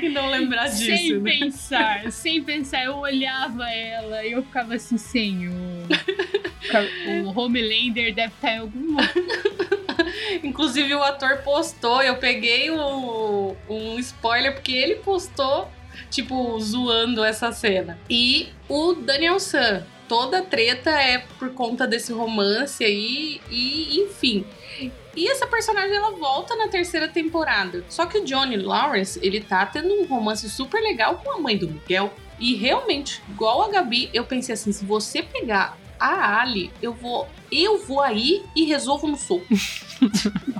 [0.01, 0.85] E não lembrar disso.
[0.85, 1.31] sem né?
[1.31, 2.85] pensar, sem pensar.
[2.85, 5.51] Eu olhava ela e eu ficava assim, senhor.
[7.25, 9.11] O Homelander deve estar em algum lugar.
[10.43, 15.67] Inclusive o ator postou, eu peguei o, um spoiler porque ele postou,
[16.09, 17.99] tipo, zoando essa cena.
[18.09, 24.45] E o Daniel San, toda a treta é por conta desse romance aí, e enfim.
[25.15, 27.86] E essa personagem ela volta na terceira temporada.
[27.88, 31.58] Só que o Johnny Lawrence, ele tá tendo um romance super legal com a mãe
[31.58, 32.13] do Miguel.
[32.38, 37.26] E realmente, igual a Gabi, eu pensei assim, se você pegar a Ali, eu vou
[37.50, 39.45] eu vou aí e resolvo no soco.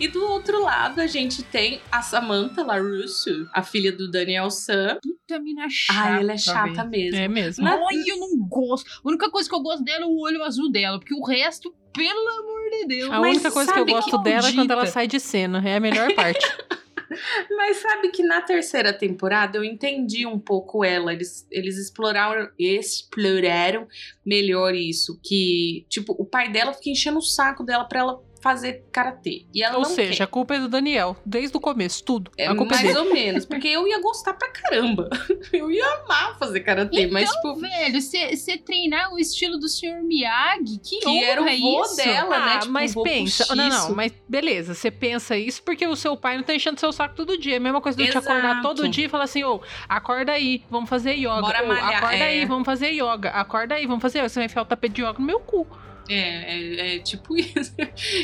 [0.00, 4.98] E do outro lado, a gente tem a Samantha LaRusso, a filha do Daniel San.
[5.02, 6.00] Puta mina chata.
[6.00, 7.16] Ai, ela é chata mesmo.
[7.20, 7.62] É mesmo.
[7.62, 8.90] Na- Ai, eu não gosto.
[9.04, 11.74] A única coisa que eu gosto dela é o olho azul dela, porque o resto,
[11.92, 13.12] pelo amor de Deus.
[13.12, 15.62] A Mas única coisa que eu gosto que dela é quando ela sai de cena.
[15.68, 16.40] É a melhor parte.
[17.56, 21.12] Mas sabe que na terceira temporada eu entendi um pouco ela.
[21.12, 23.86] Eles, eles exploraram, exploraram
[24.24, 25.18] melhor isso.
[25.22, 29.44] Que, tipo, o pai dela fica enchendo o saco dela pra ela fazer karatê.
[29.54, 30.22] E ela Ou não seja, quer.
[30.24, 31.16] a culpa é do Daniel.
[31.24, 32.30] Desde o começo, tudo.
[32.36, 33.08] É a culpa é mais dele.
[33.08, 35.08] ou menos, porque eu ia gostar pra caramba.
[35.52, 40.02] Eu ia amar fazer karatê, mas tipo, Velho, você treinar o estilo do Sr.
[40.02, 41.96] Miyagi, que, Que era o vô isso?
[41.96, 42.36] dela.
[42.36, 42.58] Ah, né?
[42.60, 43.54] Tipo, mas pensa.
[43.54, 44.74] Não, não, mas beleza.
[44.74, 47.54] Você pensa isso porque o seu pai não tá enchendo seu saco todo dia.
[47.54, 50.32] É a mesma coisa de eu te acordar todo dia e falar assim: ô, acorda
[50.32, 51.40] aí, vamos fazer yoga.
[51.40, 52.28] Bora malhar, acorda é.
[52.28, 53.30] aí, vamos fazer yoga.
[53.30, 54.22] Acorda aí, vamos fazer.
[54.22, 55.66] Você vai enfiar o tapete de yoga no meu cu.
[56.10, 57.74] É, é, é tipo isso.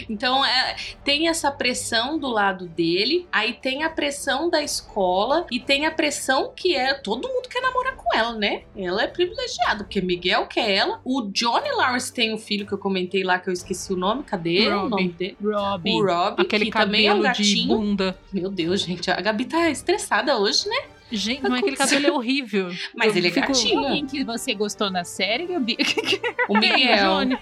[0.09, 5.61] Então, é, tem essa pressão do lado dele, aí tem a pressão da escola e
[5.61, 8.63] tem a pressão que é todo mundo quer namorar com ela, né?
[8.77, 11.01] Ela é privilegiada, porque Miguel quer ela.
[11.05, 14.23] O Johnny Lawrence tem um filho que eu comentei lá que eu esqueci o nome,
[14.25, 14.91] cadê o Robbie.
[14.91, 15.37] nome dele?
[15.43, 15.91] Robbie.
[15.93, 17.69] O Rob, Aquele que também é um de gatinho.
[17.77, 18.19] bunda.
[18.33, 20.77] Meu Deus, gente, a Gabi tá estressada hoje, né?
[21.13, 22.69] Gente, mas aquele cabelo é horrível.
[22.95, 23.83] Mas Eu ele é fico- gatinho.
[23.93, 25.77] Quem que você gostou na série, Gabi?
[26.49, 27.39] O É, Miguel.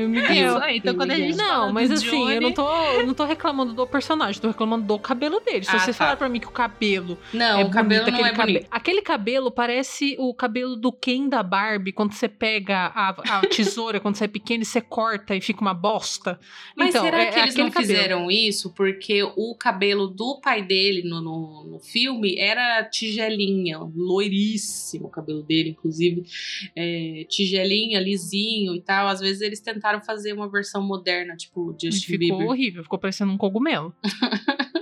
[0.00, 0.18] Johnny.
[0.18, 0.54] E o Miguel.
[0.56, 2.68] Isso aí, então quando a gente Não, fala mas do assim, Johnny, eu não tô,
[2.92, 5.64] eu não tô reclamando do personagem, tô reclamando do cabelo dele.
[5.64, 6.04] Se Ah, vocês tá.
[6.04, 8.60] falarem pra mim que o cabelo Não, é o cabelo bonito, não é aquele bonito.
[8.62, 8.66] cabelo.
[8.70, 14.00] Aquele cabelo parece o cabelo do Ken da Barbie, quando você pega a, a tesoura
[14.00, 16.38] quando você é pequeno e você corta e fica uma bosta.
[16.76, 17.86] Mas então, será é, que é eles não cabelo.
[17.92, 25.06] fizeram isso porque o cabelo do pai dele no, no, no filme era tigelinha, loiríssimo
[25.06, 26.24] o cabelo dele, inclusive.
[26.76, 29.08] É, tigelinha, lisinho e tal.
[29.08, 32.46] Às vezes eles tentaram fazer uma versão moderna, tipo E Justin ficou Bieber.
[32.46, 33.92] horrível, ficou parecendo um cogumelo.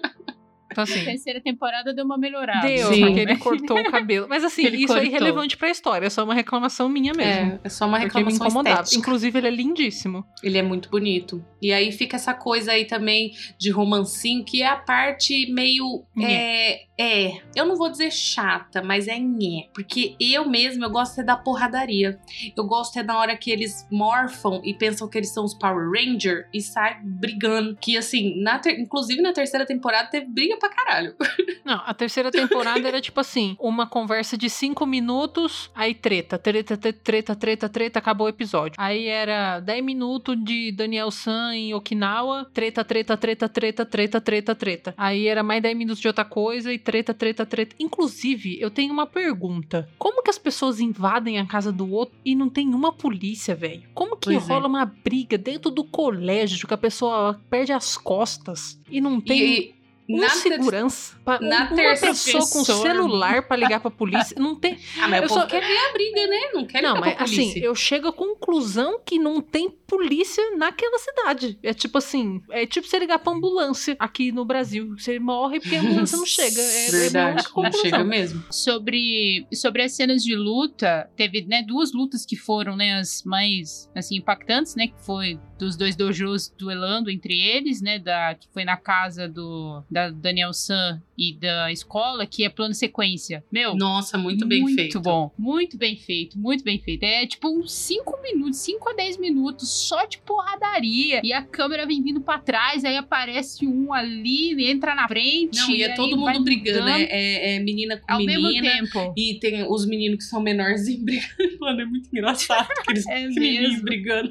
[0.70, 1.04] Então, assim.
[1.04, 2.66] terceira temporada deu uma melhorada.
[2.66, 3.00] Deu, Sim.
[3.06, 4.26] porque ele cortou o cabelo.
[4.28, 5.04] Mas assim, Ele isso é cortou.
[5.04, 7.52] irrelevante pra história, é só uma reclamação minha mesmo.
[7.52, 8.82] É, é só uma Porque me reclamação incomodava.
[8.82, 9.00] estética.
[9.00, 10.24] Inclusive, ele é lindíssimo.
[10.42, 11.44] Ele é muito bonito.
[11.60, 16.04] E aí fica essa coisa aí também de romancinho, que é a parte meio.
[16.20, 17.32] É, é.
[17.56, 19.68] Eu não vou dizer chata, mas é nhé.
[19.74, 22.18] Porque eu mesma, eu gosto é da porradaria.
[22.56, 25.90] Eu gosto é na hora que eles morfam e pensam que eles são os Power
[25.90, 27.76] Ranger e saem brigando.
[27.80, 31.14] Que assim, na ter- inclusive na terceira temporada teve briga pra caralho.
[31.64, 36.76] Não, a terceira temporada era tipo assim: uma conversa de cinco minutos, aí treta, treta,
[36.76, 38.74] treta, treta, treta, treta, acabou o episódio.
[38.78, 44.54] Aí era 10 minutos de Daniel San em Okinawa, treta, treta, treta, treta, treta, treta,
[44.54, 44.94] treta.
[44.96, 47.76] Aí era mais 10 minutos de outra coisa e treta, treta, treta.
[47.78, 52.34] Inclusive, eu tenho uma pergunta: como que as pessoas invadem a casa do outro e
[52.34, 53.82] não tem uma polícia, velho?
[53.94, 54.52] Como que Pois é.
[54.52, 59.40] rola uma briga dentro do colégio que a pessoa perde as costas e não tem
[59.40, 59.74] E,
[60.08, 63.90] um na ter- segurança, pra, na uma terceira pessoa com pessoa, celular pra ligar pra
[63.90, 64.78] polícia, não tem.
[65.00, 66.40] Ah, mas Eu o povo só- quer ver a briga, né?
[66.54, 67.60] Não quer Não, ligar mas pra assim, polícia.
[67.64, 71.58] eu chego à conclusão que não tem polícia naquela cidade.
[71.62, 74.94] É tipo assim, é tipo você ligar pra ambulância aqui no Brasil.
[74.98, 76.60] Você morre porque a ambulância não chega.
[76.60, 78.42] É, é Verdade, não chega mesmo.
[78.50, 83.90] sobre, sobre as cenas de luta, teve né, duas lutas que foram né, as mais
[83.94, 84.88] assim, impactantes, né?
[84.88, 87.98] Que foi dos dois dojos duelando entre eles, né?
[87.98, 92.74] Da, que foi na casa do da Daniel San e da escola, que é plano
[92.74, 93.42] sequência.
[93.50, 95.00] Meu, Nossa, muito bem muito feito.
[95.00, 97.02] bom, muito bem feito, muito bem feito.
[97.02, 101.20] É tipo uns 5 minutos, 5 a 10 minutos só de porradaria.
[101.24, 105.58] E a câmera vem vindo pra trás, aí aparece um ali, entra na frente.
[105.58, 106.88] Não, e é aí todo vai mundo brigando.
[106.88, 108.70] É, é- é menina com Ao mesmo menina.
[108.70, 109.12] tempo.
[109.16, 111.58] E tem os meninos que são menorzinhos brigando.
[111.60, 112.68] Mano, é muito engraçado.
[112.80, 113.82] Aqueles É mesmo.
[113.82, 114.30] brigando.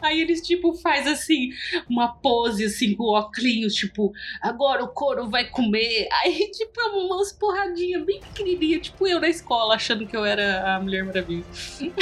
[0.00, 1.50] Aí eles, tipo, faz assim,
[1.88, 6.08] uma pose, assim, com óculos, tipo, agora o couro vai comer.
[6.22, 10.76] Aí, tipo, é umas porradinhas bem pequenininhas, tipo eu na escola, achando que eu era
[10.76, 11.44] a Mulher Maravilha.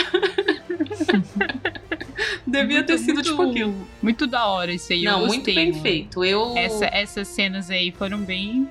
[2.47, 3.89] Devia Muito- ter sido, muito- tipo, aquilo.
[4.03, 5.03] Muito da hora isso aí.
[5.05, 5.83] Não, muito bem mano.
[5.83, 6.25] feito.
[6.25, 6.57] Eu...
[6.57, 8.69] Essa- essas cenas aí foram bem.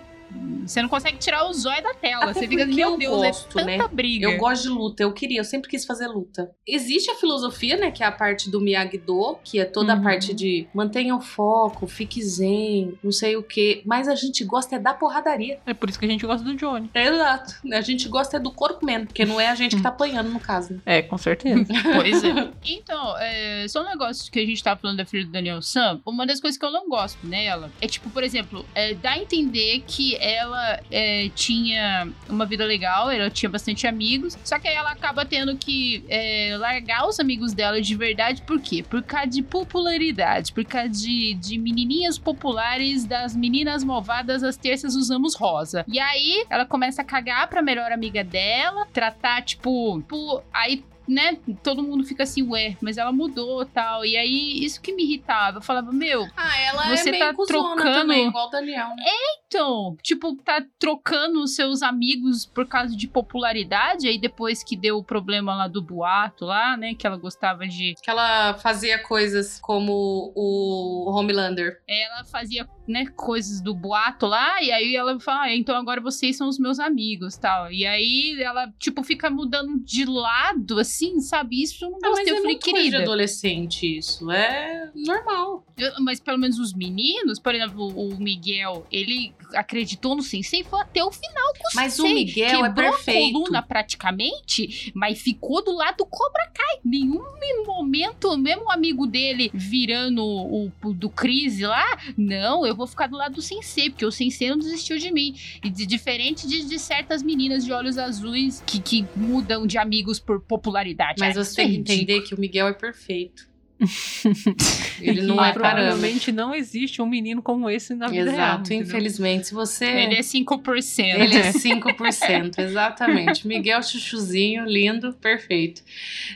[0.65, 2.25] Você não consegue tirar o zóio da tela.
[2.25, 3.89] Até Você fica, meu eu Deus, gosto, é tanta né?
[3.91, 4.27] briga.
[4.29, 6.51] Eu gosto de luta, eu queria, eu sempre quis fazer luta.
[6.67, 9.99] Existe a filosofia, né, que é a parte do Miyagi-Do, que é toda Uhum.
[9.99, 14.43] a parte de mantenha o foco, fique zen, não sei o quê, mas a gente
[14.43, 15.59] gosta é da porradaria.
[15.65, 16.89] É por isso que a gente gosta do Johnny.
[16.93, 17.55] É exato.
[17.73, 20.29] A gente gosta é do corpo mesmo, porque não é a gente que tá apanhando
[20.29, 20.73] no caso.
[20.73, 20.79] né?
[20.85, 21.65] É, com certeza.
[21.95, 22.29] Pois é.
[22.63, 25.99] Então, é, só um negócio que a gente tava falando da filha do Daniel Sam.
[26.05, 29.17] Uma das coisas que eu não gosto nela é, tipo, por exemplo, é, dá a
[29.17, 34.75] entender que ela é, tinha uma vida legal, ela tinha bastante amigos, só que aí
[34.75, 38.83] ela acaba tendo que é, largar os amigos dela de verdade, por quê?
[38.83, 44.95] Por causa de popularidade, por causa de, de menininhas populares, das meninas malvadas, às terças
[44.95, 45.85] usamos rosa.
[45.87, 51.39] E aí ela começa a cagar pra melhor amiga dela, tratar, tipo, tipo aí né,
[51.63, 54.05] todo mundo fica assim, ué, mas ela mudou tal.
[54.05, 55.57] E aí, isso que me irritava.
[55.57, 59.03] Eu falava, meu, Ah, ela Você é meio tá trocando- também, igual o Daniel, né?
[59.51, 64.07] Então, tipo, tá trocando os seus amigos por causa de popularidade.
[64.07, 67.95] Aí depois que deu o problema lá do boato lá, né, que ela gostava de.
[68.03, 71.81] Que ela fazia coisas como o Homelander.
[71.87, 74.61] Ela fazia, né, coisas do boato lá.
[74.61, 77.71] E aí ela fala, ah, então agora vocês são os meus amigos tal.
[77.71, 81.63] E aí ela, tipo, fica mudando de lado, assim, sabe?
[81.63, 82.33] Isso eu não Ah, mas gostei.
[82.33, 83.01] é eu falei, coisa de querida.
[83.01, 84.29] adolescente isso.
[84.31, 85.65] É normal.
[85.75, 90.79] Eu- Mas pelo menos os meninos, por exemplo, o Miguel, ele acreditou no sensei foi
[90.81, 92.13] até o final com o Mas o sensei.
[92.25, 93.29] Miguel é Quebrou perfeito.
[93.29, 96.79] a coluna praticamente, mas ficou do lado do Cobra Kai.
[96.85, 97.23] Nenhum
[97.65, 101.85] momento, mesmo o amigo dele virando o, o do Crise lá,
[102.17, 105.35] não, eu vou ficar do lado do sensei, porque o sensei não desistiu de mim.
[105.63, 110.19] E de- diferente de, de certas meninas de olhos azuis que, que mudam de amigos
[110.19, 111.19] por popularidade.
[111.19, 113.48] Mas Ah, você isso tem é que entender que o Miguel é perfeito.
[115.01, 115.61] Ele não é parâmetro.
[115.61, 118.55] provavelmente não existe um menino como esse na vida real.
[118.55, 119.47] Exato, infelizmente.
[119.47, 119.85] Se você.
[119.85, 121.19] Ele é 5%.
[121.19, 123.47] Ele é 5%, exatamente.
[123.47, 125.81] Miguel Chuchuzinho, lindo, perfeito.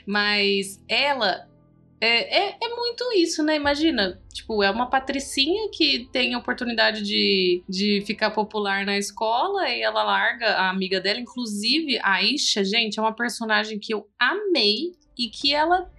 [0.05, 1.47] Mas ela
[2.03, 3.55] é, é, é muito isso, né?
[3.55, 9.69] Imagina, tipo, é uma patricinha que tem a oportunidade de, de ficar popular na escola
[9.69, 11.19] e ela larga a amiga dela.
[11.19, 15.89] Inclusive, a Isha, gente, é uma personagem que eu amei e que ela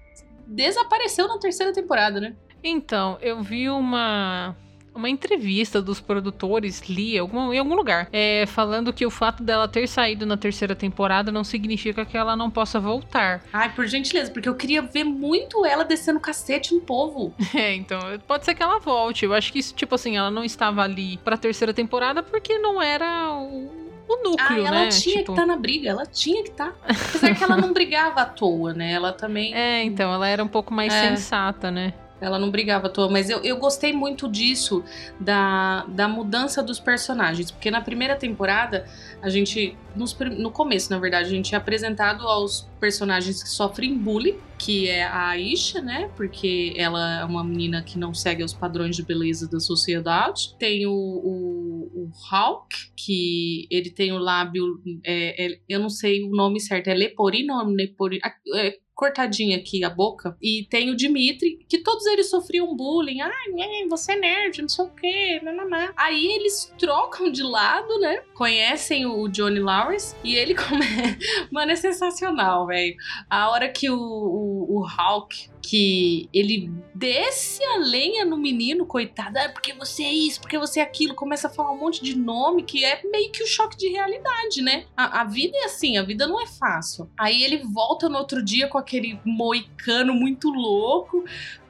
[0.46, 2.34] desapareceu na terceira temporada, né?
[2.62, 4.56] Então, eu vi uma
[4.94, 9.66] uma entrevista dos produtores, li algum, em algum lugar, é, falando que o fato dela
[9.66, 13.42] ter saído na terceira temporada não significa que ela não possa voltar.
[13.52, 17.34] Ai, por gentileza, porque eu queria ver muito ela descendo cacete no povo.
[17.54, 19.24] É, então, pode ser que ela volte.
[19.24, 22.82] Eu acho que isso, tipo assim, ela não estava ali pra terceira temporada porque não
[22.82, 23.70] era o
[24.08, 24.88] o núcleo, ah, ela né?
[24.88, 25.26] tinha tipo...
[25.26, 26.72] que estar tá na briga, ela tinha que estar.
[26.72, 26.88] Tá.
[26.88, 28.92] Apesar que ela não brigava à toa, né?
[28.92, 29.54] Ela também.
[29.54, 31.08] É, então, ela era um pouco mais é.
[31.08, 31.94] sensata, né?
[32.24, 34.82] Ela não brigava à toa, mas eu, eu gostei muito disso,
[35.20, 37.50] da, da mudança dos personagens.
[37.50, 38.86] Porque na primeira temporada,
[39.22, 39.76] a gente.
[39.94, 44.88] Nos, no começo, na verdade, a gente é apresentado aos personagens que sofrem bullying, que
[44.88, 46.10] é a Aisha, né?
[46.16, 50.54] Porque ela é uma menina que não segue os padrões de beleza da sociedade.
[50.58, 54.82] Tem o, o, o Hulk, que ele tem o lábio.
[55.04, 58.22] É, é, eu não sei o nome certo, é leporino ou leporino?
[58.56, 60.36] É, cortadinha aqui a boca.
[60.40, 63.20] E tem o Dimitri, que todos eles sofriam bullying.
[63.20, 65.40] Ai, você é nerd, não sei o quê.
[65.42, 65.92] Nananã.
[65.96, 68.22] Aí eles trocam de lado, né?
[68.34, 71.18] Conhecem o Johnny Lawrence e ele começa.
[71.50, 72.94] Mano, é sensacional, velho.
[73.28, 79.38] A hora que o, o, o Hulk que ele desce a lenha no menino, coitado,
[79.38, 82.14] ah, porque você é isso, porque você é aquilo, começa a falar um monte de
[82.16, 84.84] nome que é meio que o um choque de realidade, né?
[84.94, 87.10] A, a, vida é assim, a vida não é fácil.
[87.18, 91.24] Aí ele volta no outro dia com aquele moicano muito louco.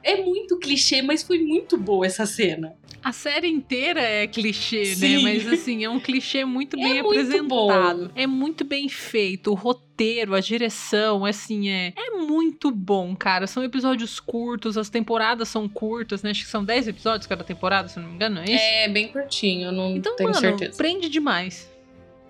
[0.05, 2.75] É muito clichê, mas foi muito boa essa cena.
[3.03, 4.95] A série inteira é clichê, né?
[4.95, 5.15] Sim.
[5.17, 5.21] né?
[5.23, 7.97] Mas assim, é um clichê muito é bem é apresentado.
[7.97, 9.49] Muito é muito bem feito.
[9.49, 13.47] O roteiro, a direção, assim, é, é muito bom, cara.
[13.47, 16.29] São episódios curtos, as temporadas são curtas, né?
[16.29, 18.63] Acho que são 10 episódios cada temporada, se não me engano, é isso?
[18.63, 20.77] É, bem curtinho, não então, tenho mano, certeza.
[20.77, 21.74] prende demais.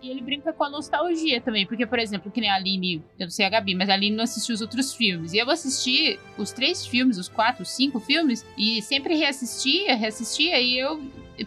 [0.02, 3.26] E ele brinca com a nostalgia também, porque, por exemplo, que nem a Aline, eu
[3.26, 5.34] não sei a Gabi, mas a Aline não assistiu os outros filmes.
[5.34, 10.60] E eu assisti os três filmes, os quatro, os cinco filmes, e sempre reassistia, reassistia,
[10.62, 11.02] e eu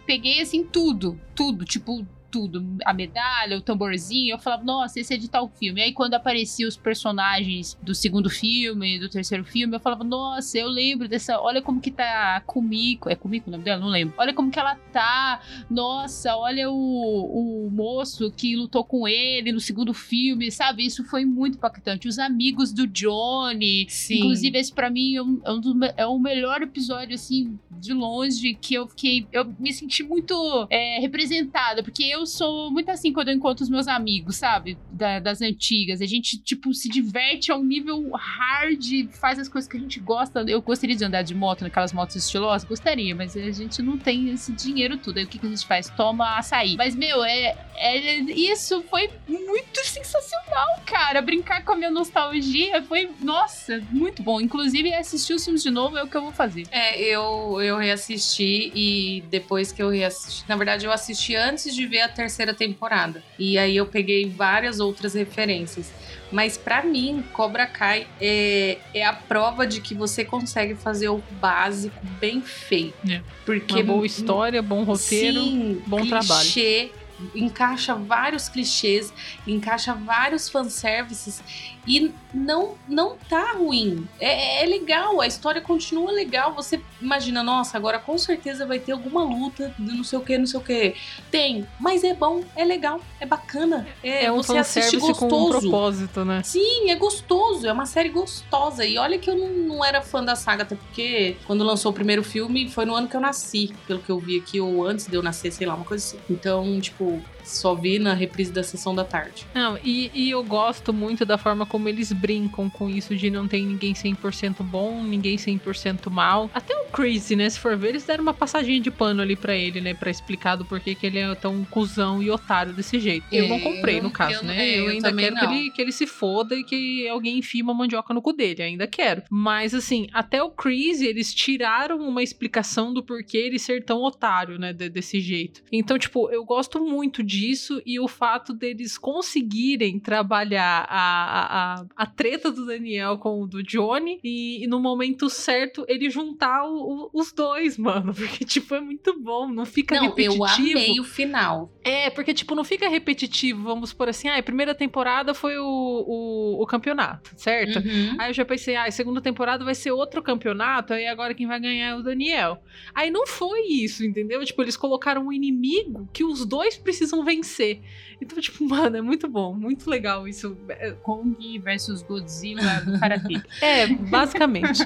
[0.05, 5.17] peguei assim tudo, tudo, tipo, tudo, a medalha, o tamborzinho, eu falava, nossa, esse é
[5.17, 5.81] de tal filme.
[5.81, 10.57] E aí quando apareciam os personagens do segundo filme, do terceiro filme, eu falava, nossa,
[10.57, 13.81] eu lembro dessa, olha como que tá a Kumiko, é Kumiko o nome dela?
[13.81, 14.13] Não lembro.
[14.17, 19.59] Olha como que ela tá, nossa, olha o, o moço que lutou com ele no
[19.59, 20.85] segundo filme, sabe?
[20.85, 22.07] Isso foi muito impactante.
[22.07, 24.17] Os amigos do Johnny, Sim.
[24.17, 27.93] inclusive esse para mim é, um, é, um dos, é o melhor episódio, assim, de
[27.93, 33.13] longe, que eu fiquei, eu me senti muito é, representada, porque eu sou muito assim
[33.13, 34.77] quando eu encontro os meus amigos, sabe?
[34.91, 36.01] Da, das antigas.
[36.01, 39.99] A gente, tipo, se diverte a um nível hard, faz as coisas que a gente
[39.99, 40.43] gosta.
[40.47, 42.67] Eu gostaria de andar de moto, naquelas motos estilosas?
[42.67, 45.17] Gostaria, mas a gente não tem esse dinheiro tudo.
[45.17, 45.89] Aí o que, que a gente faz?
[45.89, 46.75] Toma açaí.
[46.75, 51.21] Mas, meu, é, é, isso foi muito sensacional, cara.
[51.21, 54.41] Brincar com a minha nostalgia foi, nossa, muito bom.
[54.41, 56.67] Inclusive, assistir os filmes de novo é o que eu vou fazer.
[56.71, 60.43] É, eu, eu reassisti e depois que eu reassisti.
[60.47, 63.23] Na verdade, eu assisti antes de ver a terceira temporada.
[63.37, 65.91] E aí eu peguei várias outras referências.
[66.31, 71.23] Mas para mim, Cobra Kai é, é a prova de que você consegue fazer o
[71.41, 73.09] básico bem feito.
[73.09, 73.21] É.
[73.45, 76.99] Porque Uma boa história, bom roteiro, sim, bom clichê, trabalho
[77.35, 79.13] encaixa vários clichês,
[79.45, 81.41] encaixa vários fanservices
[81.89, 84.07] e não não tá ruim.
[84.19, 86.53] É, é, legal, a história continua legal.
[86.53, 90.45] Você imagina, nossa, agora com certeza vai ter alguma luta não sei o que, não
[90.45, 90.95] sei o que.
[91.31, 93.87] Tem, mas é bom, é legal, é bacana.
[94.03, 95.27] É, é um você assiste gostoso.
[95.27, 96.43] com um propósito, né?
[96.43, 98.85] Sim, é gostoso, é uma série gostosa.
[98.85, 101.95] E olha que eu não, não era fã da saga, até porque quando lançou o
[101.95, 105.07] primeiro filme foi no ano que eu nasci, pelo que eu vi aqui, ou antes
[105.07, 106.19] de eu nascer, sei lá, uma coisa assim.
[106.29, 109.45] Então, tipo, só vi na reprise da sessão da tarde.
[109.53, 113.47] Não, e, e eu gosto muito da forma como eles brincam com isso de não
[113.47, 116.49] ter ninguém 100% bom, ninguém 100% mal.
[116.53, 119.55] Até o Chris, né, se for ver, eles deram uma passadinha de pano ali para
[119.55, 123.25] ele, né, para explicar do porquê que ele é tão cuzão e otário desse jeito.
[123.31, 124.69] Eu, eu não comprei, no caso, eu, né?
[124.69, 127.73] Eu, eu ainda quero que ele, que ele se foda e que alguém enfie uma
[127.73, 129.23] mandioca no cu dele, ainda quero.
[129.29, 134.57] Mas, assim, até o Chris, eles tiraram uma explicação do porquê ele ser tão otário,
[134.57, 135.61] né, de, desse jeito.
[135.71, 141.85] Então, tipo, eu gosto muito de disso e o fato deles conseguirem trabalhar a, a,
[141.95, 146.65] a treta do Daniel com o do Johnny e, e no momento certo ele juntar
[146.65, 148.13] o, o, os dois, mano.
[148.19, 150.43] Porque, tipo, é muito bom, não fica não, repetitivo.
[150.43, 151.71] Eu amei o final.
[151.83, 155.63] É, porque, tipo, não fica repetitivo, vamos por assim, ah, a primeira temporada foi o,
[155.65, 157.79] o, o campeonato, certo?
[157.79, 158.15] Uhum.
[158.19, 161.47] Aí eu já pensei, ah, a segunda temporada vai ser outro campeonato, aí agora quem
[161.47, 162.61] vai ganhar é o Daniel.
[162.93, 164.43] Aí não foi isso, entendeu?
[164.43, 167.81] Tipo, eles colocaram um inimigo que os dois precisam vencer.
[168.21, 170.57] Então, tipo, mano, é muito bom, muito legal isso.
[170.69, 173.41] É, Kong versus Godzilla do Karate.
[173.61, 174.79] é, basicamente.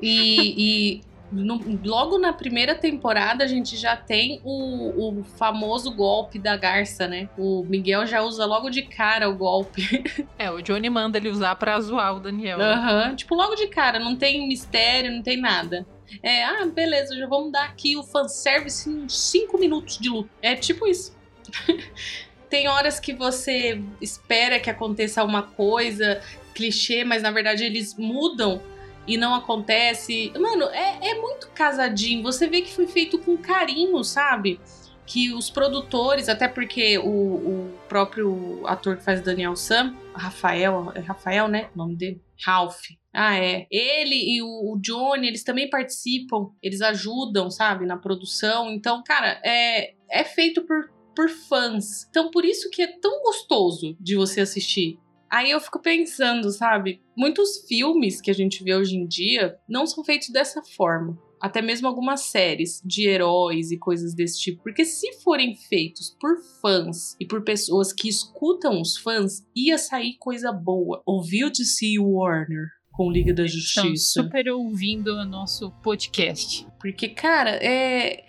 [0.00, 6.38] e, e no, logo na primeira temporada a gente já tem o, o famoso golpe
[6.38, 7.28] da garça, né?
[7.36, 9.86] O Miguel já usa logo de cara o golpe.
[10.38, 12.58] É, o Johnny manda ele usar pra zoar o Daniel.
[12.58, 12.64] né?
[12.64, 13.16] Aham.
[13.16, 15.86] Tipo, logo de cara, não tem mistério, não tem nada.
[16.22, 20.30] É, ah, beleza, já vamos dar aqui o fanservice em 5 minutos de luta.
[20.42, 21.16] É tipo isso.
[22.48, 26.22] tem horas que você espera que aconteça uma coisa,
[26.54, 28.62] clichê, mas na verdade eles mudam
[29.06, 30.32] e não acontece.
[30.38, 32.22] Mano, é, é muito casadinho.
[32.22, 34.60] Você vê que foi feito com carinho, sabe?
[35.06, 41.00] Que os produtores, até porque o, o próprio ator que faz Daniel Sam, Rafael, é
[41.00, 41.68] Rafael, né?
[41.74, 42.20] O nome dele?
[42.44, 42.80] Ralph.
[43.18, 43.66] Ah, é.
[43.70, 48.70] Ele e o, Johnny, eles também participam, eles ajudam, sabe, na produção.
[48.70, 52.06] Então, cara, é, é feito por, por fãs.
[52.10, 54.98] Então, por isso que é tão gostoso de você assistir.
[55.30, 57.00] Aí eu fico pensando, sabe?
[57.16, 61.18] Muitos filmes que a gente vê hoje em dia não são feitos dessa forma.
[61.40, 64.62] Até mesmo algumas séries de heróis e coisas desse tipo.
[64.62, 70.18] Porque se forem feitos por fãs e por pessoas que escutam os fãs, ia sair
[70.18, 71.02] coisa boa.
[71.06, 74.22] Ouviu de si Warner com Liga da Estão Justiça?
[74.22, 76.66] super ouvindo o nosso podcast.
[76.80, 78.24] Porque, cara, é.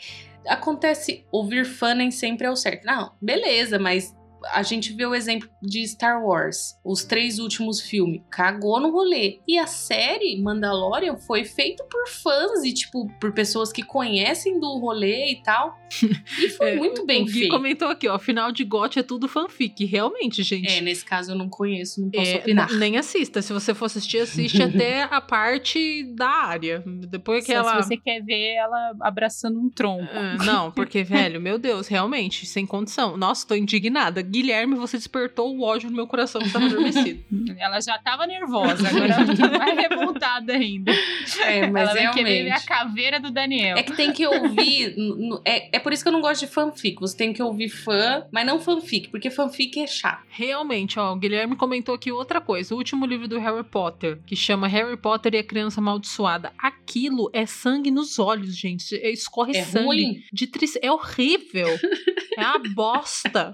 [0.48, 2.86] Acontece, ouvir fã nem sempre é o certo.
[2.86, 4.16] Não, beleza, mas
[4.52, 6.78] a gente vê o exemplo de Star Wars.
[6.84, 9.40] Os três últimos filmes cagou no rolê.
[9.48, 14.78] E a série Mandalorian foi feita por fãs e, tipo, por pessoas que conhecem do
[14.80, 15.78] rolê e tal.
[16.40, 17.52] E foi É, muito bem o Gui feito.
[17.52, 19.86] comentou aqui, ó, final de GOT é tudo fanfic.
[19.86, 20.68] Realmente, gente.
[20.72, 22.72] É, nesse caso eu não conheço, não posso É, opinar.
[22.74, 23.42] nem assista.
[23.42, 26.84] Se você for assistir, assiste até a parte da área.
[27.10, 27.82] Depois que Só ela.
[27.82, 30.08] Se você quer ver ela abraçando um tronco.
[30.14, 33.18] Ah, não, porque, velho, meu Deus, realmente, sem condição.
[33.18, 34.22] Nossa, tô indignada.
[34.42, 37.24] Guilherme, você despertou o ódio no meu coração que tava adormecido.
[37.58, 40.92] Ela já tava nervosa, agora ela tá mais revoltada ainda.
[41.44, 42.66] É, mas ela vai querer ver a realmente.
[42.66, 43.78] caveira do Daniel.
[43.78, 44.96] É que tem que ouvir.
[45.44, 47.00] é, é por isso que eu não gosto de fanfic.
[47.00, 50.24] Você tem que ouvir fã, mas não fanfic, porque fanfic é chato.
[50.30, 52.74] Realmente, ó, o Guilherme comentou aqui outra coisa.
[52.76, 56.52] O último livro do Harry Potter, que chama Harry Potter e a Criança Amaldiçoada.
[56.58, 58.96] Aquilo é sangue nos olhos, gente.
[58.96, 59.86] É- Escorre É sangue.
[59.86, 60.24] ruim?
[60.32, 60.86] De tristeza.
[60.86, 61.68] É horrível.
[62.38, 63.52] é uma bosta.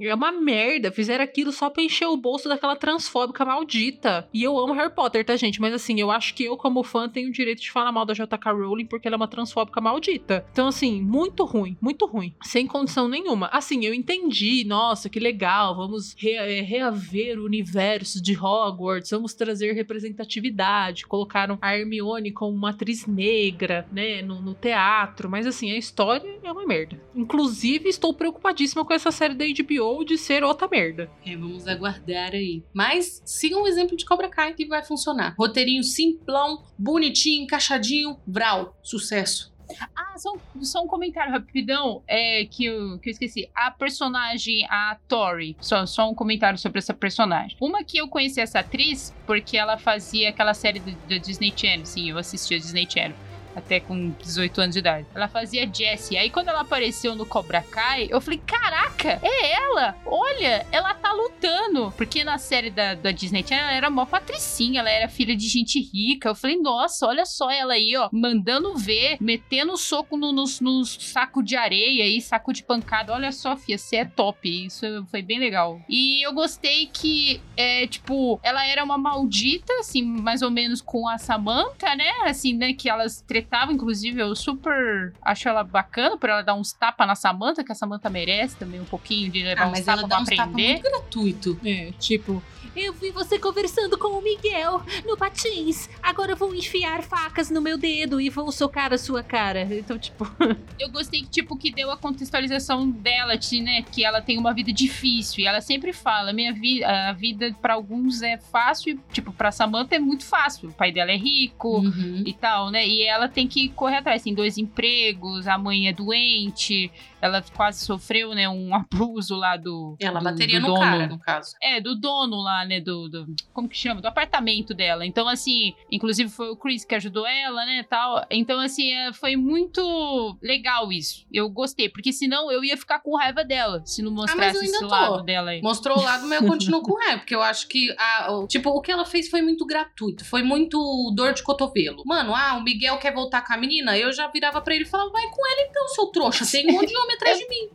[0.00, 0.90] É uma merda.
[0.92, 4.28] Fizeram aquilo só pra encher o bolso daquela transfóbica maldita.
[4.32, 5.60] E eu amo Harry Potter, tá, gente?
[5.60, 8.14] Mas assim, eu acho que eu, como fã, tenho o direito de falar mal da
[8.14, 8.52] J.K.
[8.52, 10.44] Rowling porque ela é uma transfóbica maldita.
[10.52, 12.34] Então, assim, muito ruim, muito ruim.
[12.42, 13.48] Sem condição nenhuma.
[13.52, 15.74] Assim, eu entendi, nossa, que legal.
[15.76, 21.06] Vamos re- é, reaver o universo de Hogwarts, vamos trazer representatividade.
[21.06, 25.28] Colocaram a Hermione como uma atriz negra, né, no, no teatro.
[25.30, 27.00] Mas assim, a história é uma merda.
[27.14, 31.10] Inclusive, estou preocupadíssima com essa série da HBO de ser outra merda.
[31.24, 32.62] É, vamos aguardar aí.
[32.72, 35.34] Mas sigam o exemplo de Cobra Kai que vai funcionar.
[35.38, 39.52] Roteirinho simplão, bonitinho, encaixadinho, vral, sucesso.
[39.94, 43.50] Ah, só, um- só um comentário rapidão é, que, eu, que eu esqueci.
[43.54, 47.54] A personagem, a Tori, só, só um comentário sobre essa personagem.
[47.60, 51.84] Uma que eu conheci essa atriz porque ela fazia aquela série do- da Disney Channel.
[51.84, 53.14] Sim, eu assistia a Disney Channel.
[53.58, 55.06] Até com 18 anos de idade.
[55.14, 56.16] Ela fazia Jessie.
[56.16, 59.96] Aí quando ela apareceu no Cobra Kai, eu falei: Caraca, é ela!
[60.06, 61.92] Olha, ela tá lutando.
[61.96, 65.48] Porque na série da, da Disney Channel ela era mó patricinha, ela era filha de
[65.48, 66.28] gente rica.
[66.30, 70.96] Eu falei: Nossa, olha só ela aí, ó, mandando ver, metendo soco no, nos, nos
[71.00, 73.12] saco de areia aí, saco de pancada.
[73.12, 74.66] Olha só, Fia, você é top.
[74.66, 75.80] Isso foi bem legal.
[75.88, 81.08] E eu gostei que, é, tipo, ela era uma maldita, assim, mais ou menos com
[81.08, 82.10] a Samantha, né?
[82.24, 82.72] Assim, né?
[82.72, 83.74] Que elas tretavam.
[83.74, 87.74] Inclusive, eu super acho ela bacana por ela dar uns tapas na Samantha, que a
[87.74, 90.68] Samantha merece também um pouquinho de levar Ah, uns tapas pra uns aprender.
[90.74, 91.60] muito gratuito.
[91.64, 92.42] É, tipo,
[92.76, 95.88] eu vi você conversando com o Miguel no patins.
[96.02, 99.62] Agora eu vou enfiar facas no meu dedo e vou socar a sua cara.
[99.62, 100.26] Então, tipo,
[100.78, 103.82] Eu gostei que, tipo, que deu a contextualização dela, de, né?
[103.82, 105.40] Que ela tem uma vida difícil.
[105.42, 109.50] E ela sempre fala: minha vida, a vida pra alguns é fácil, e, tipo, pra
[109.50, 110.68] Samantha é muito fácil.
[110.68, 111.78] O pai dela é rico.
[111.80, 112.22] Uhum.
[112.24, 112.86] E tal, né?
[112.86, 114.24] E ela tem que correr atrás.
[114.24, 118.48] Tem dois empregos, a mãe é doente, ela quase sofreu, né?
[118.48, 119.96] Um abuso lá do.
[120.00, 120.80] Ela do, bateria do no dono.
[120.80, 121.54] cara, no caso.
[121.62, 122.80] É, do dono lá, né?
[122.80, 124.00] Do, do- Como que chama?
[124.00, 125.04] Do apartamento dela.
[125.06, 127.82] Então, assim, inclusive foi o Chris que ajudou ela, né?
[127.88, 128.24] Tal.
[128.30, 131.26] Então, assim, é, foi muito legal isso.
[131.32, 134.72] Eu gostei, porque senão eu ia ficar com raiva dela se não mostrasse eu ainda
[134.76, 134.86] esse tô.
[134.88, 135.60] lado dela aí.
[135.62, 138.80] Mostrou o lado, mas eu continuo com raiva, porque eu acho que, a, tipo, o
[138.80, 140.78] que ela fez foi muito gratuito, foi muito
[141.14, 142.02] dor de cotovelo.
[142.06, 144.88] Mano, ah, o Miguel quer voltar com a menina, eu já virava pra ele e
[144.88, 147.68] falava, vai com ela então, seu trouxa, tem um monte de homem atrás de mim.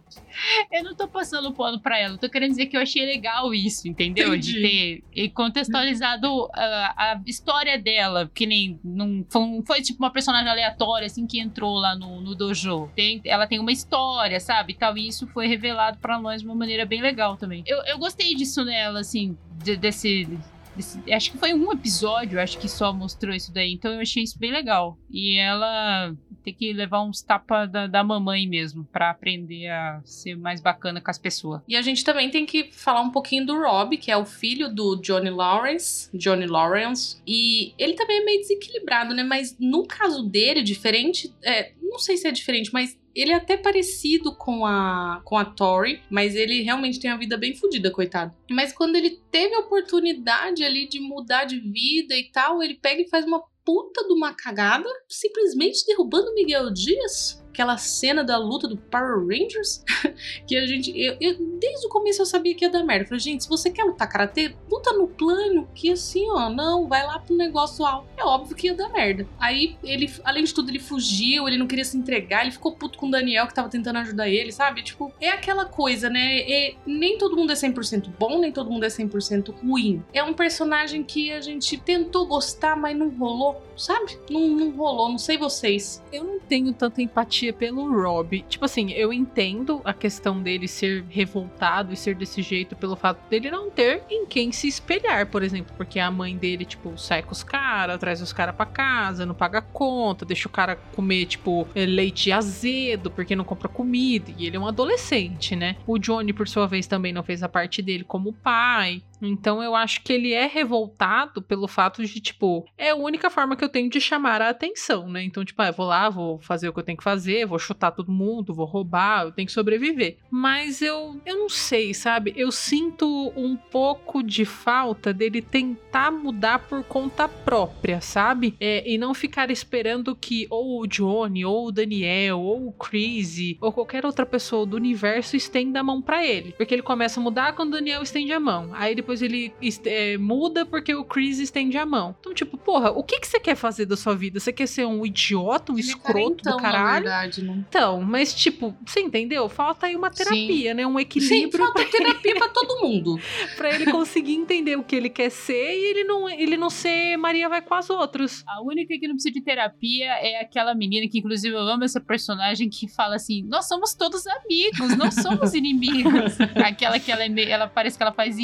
[0.72, 2.16] Eu não tô passando pano pra ela.
[2.16, 4.30] Eu tô querendo dizer que eu achei legal isso, entendeu?
[4.36, 4.54] Entendi.
[4.54, 10.12] De ter contextualizado a, a história dela, que nem não foi, não foi, tipo uma
[10.12, 12.90] personagem aleatória assim que entrou lá no, no dojo.
[12.96, 14.74] Tem, ela tem uma história, sabe?
[14.74, 17.64] Tal, e isso foi revelado pra nós de uma maneira bem legal também.
[17.66, 20.28] Eu, eu gostei disso nela, assim, de- desse,
[20.76, 23.74] desse- Acho que foi um episódio, acho que só mostrou isso daí.
[23.74, 24.98] Então eu achei isso bem legal.
[25.12, 26.14] E ela
[26.44, 31.02] tem que levar uns tapas da, da mamãe mesmo, pra aprender a ser mais bacana
[31.02, 31.62] com as pessoas.
[31.68, 34.74] E a gente também tem que falar um pouquinho do Rob, que é o filho
[34.74, 39.24] do Johnny Lawrence, Johnny Lawrence, e ele também é meio desequilibrado, né?
[39.24, 43.56] Mas no caso dele, diferente, é, não sei se é diferente, mas ele é até
[43.56, 48.34] parecido com a com a Tori, mas ele realmente tem a vida bem fodida, coitado.
[48.50, 53.02] Mas quando ele teve a oportunidade ali de mudar de vida e tal, ele pega
[53.02, 57.43] e faz uma puta de uma cagada, simplesmente derrubando Miguel Dias.
[57.54, 59.84] Aquela cena da luta do Power Rangers
[60.48, 60.92] que a gente.
[61.00, 63.04] Eu, eu- desde o começo eu sabia que ia dar merda.
[63.04, 66.88] Eu falei, gente, se você quer lutar karatê, luta no plano, que assim, ó, não,
[66.88, 68.08] vai lá pro negócio alto.
[68.18, 69.28] É óbvio que ia dar merda.
[69.40, 72.98] Aí ele, além de tudo, ele fugiu, ele não queria se entregar, ele ficou puto
[72.98, 74.82] com o Daniel que tava tentando ajudar ele, sabe?
[74.82, 76.40] Tipo, é aquela coisa, né?
[76.40, 80.04] É- nem todo mundo é 100% bom, nem todo mundo é 100% ruim.
[80.12, 84.18] É um personagem que a gente tentou gostar, mas não rolou, sabe?
[84.30, 86.02] Não, não rolou, não sei vocês.
[86.12, 88.46] Eu não tenho tanta empatia pelo Rob.
[88.48, 93.20] Tipo assim, eu entendo a questão dele ser revoltado e ser desse jeito pelo fato
[93.30, 95.74] dele não ter em quem se espelhar, por exemplo.
[95.76, 99.36] Porque a mãe dele, tipo, sai com os caras, traz os caras pra casa, não
[99.36, 104.32] paga conta, deixa o cara comer, tipo, eh, leite azedo porque não compra comida.
[104.38, 105.76] E ele é um adolescente, né?
[105.88, 109.02] O Johnny, por sua vez, também não fez a parte dele como pai.
[109.28, 113.56] Então eu acho que ele é revoltado pelo fato de, tipo, é a única forma
[113.56, 115.24] que eu tenho de chamar a atenção, né?
[115.24, 117.60] Então, tipo, ah, eu vou lá, vou fazer o que eu tenho que fazer, vou
[117.60, 120.18] chutar todo mundo, vou roubar, eu tenho que sobreviver.
[120.30, 122.34] Mas eu, eu não sei, sabe?
[122.36, 128.56] Eu sinto um pouco de falta dele tentar mudar por conta própria, sabe?
[128.60, 133.58] É, e não ficar esperando que ou o Johnny, ou o Daniel, ou o Chris,
[133.62, 136.54] ou qualquer outra pessoa do universo estenda a mão pra ele.
[136.54, 138.70] Porque ele começa a mudar quando o Daniel estende a mão.
[138.74, 142.16] Aí depois ele est- é, muda porque o Chris estende a mão.
[142.20, 144.40] Então, tipo, porra, o que, que você quer fazer da sua vida?
[144.40, 147.04] Você quer ser um idiota, um escroto Carentão, do Na caralho?
[147.04, 147.64] verdade, né?
[147.70, 149.48] Então, mas tipo, você entendeu?
[149.50, 150.86] Falta aí uma terapia, né?
[150.88, 153.20] Um Sim, equilíbrio falta terapia pra todo mundo.
[153.58, 157.18] pra ele conseguir entender o que ele quer ser e ele não, ele não ser
[157.18, 158.44] Maria vai com as outras.
[158.48, 162.00] A única que não precisa de terapia é aquela menina que, inclusive, eu amo essa
[162.02, 166.38] personagem que fala assim: Nós somos todos amigos, não somos inimigos.
[166.64, 168.38] Aquela que ela, é meio- ela parece que ela faz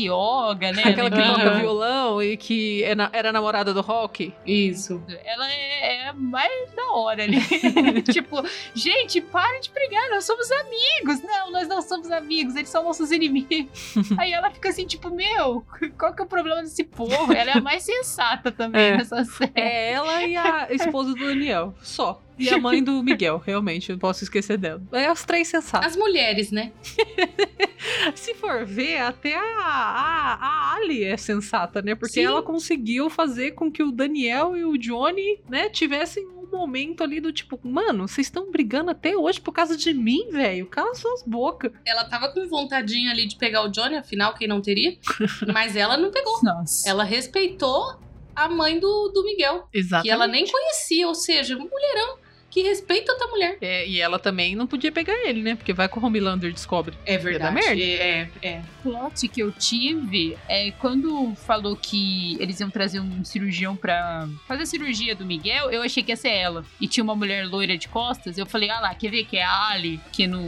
[0.56, 0.84] né?
[0.86, 4.34] Aquela que toca violão e que é era namorada do rock.
[4.46, 5.02] Isso.
[5.24, 7.40] Ela é, é mais da hora ali.
[8.04, 8.44] tipo,
[8.74, 11.22] gente, parem de brigar, nós somos amigos.
[11.22, 13.94] Não, nós não somos amigos, eles são nossos inimigos.
[14.18, 15.66] Aí ela fica assim, tipo, meu,
[15.98, 17.32] qual que é o problema desse povo?
[17.34, 18.98] Ela é a mais sensata também É.
[18.98, 19.52] nessa série.
[19.56, 21.74] É ela e a esposa do Daniel.
[21.82, 22.22] Só.
[22.40, 24.82] E a mãe do Miguel, realmente, eu não posso esquecer dela.
[24.92, 25.92] É as três sensatas.
[25.92, 26.72] As mulheres, né?
[28.16, 31.96] Se for ver, até a, a, a Ali é sensata, né?
[31.96, 32.26] Porque Sim.
[32.26, 37.20] ela conseguiu fazer com que o Daniel e o Johnny, né, tivessem um momento ali
[37.20, 40.66] do tipo, mano, vocês estão brigando até hoje por causa de mim, velho?
[40.68, 41.72] Cala suas bocas.
[41.86, 44.98] Ela tava com vontadinha ali de pegar o Johnny, afinal, quem não teria?
[45.54, 46.40] Mas ela não pegou.
[46.44, 46.90] Nossa.
[46.90, 48.00] Ela respeitou
[48.36, 50.04] a mãe do, do Miguel, Exato.
[50.04, 52.18] que ela nem conhecia, ou seja, um mulherão
[52.50, 53.58] que respeita outra mulher.
[53.62, 55.56] É, e ela também não podia pegar ele, né?
[55.56, 56.98] Porque vai que o Homelander descobre.
[57.06, 57.54] É verdade.
[57.54, 57.82] merda.
[57.82, 58.62] É, é.
[58.84, 64.28] O plot que eu tive é quando falou que eles iam trazer um cirurgião pra
[64.48, 66.66] fazer a cirurgia do Miguel, eu achei que ia ser ela.
[66.80, 69.44] E tinha uma mulher loira de costas, eu falei, ah lá, quer ver que é
[69.44, 70.00] a Ali?
[70.12, 70.42] Que no,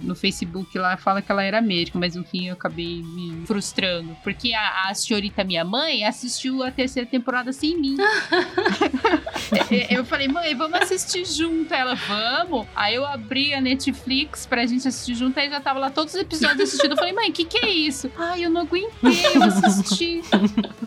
[0.00, 4.16] no Facebook lá fala que ela era médica, mas no fim eu acabei me frustrando.
[4.22, 7.96] Porque a, a senhorita minha mãe assistiu a terceira temporada sem mim.
[9.70, 11.41] É, eu falei, mãe, vamos assistir junto.
[11.70, 12.66] Ela, vamos.
[12.74, 16.20] Aí eu abri a Netflix pra gente assistir junto, aí já tava lá todos os
[16.20, 16.92] episódios assistindo.
[16.92, 18.10] Eu falei, mãe, o que que é isso?
[18.16, 20.22] Ai, eu não aguentei, eu assisti.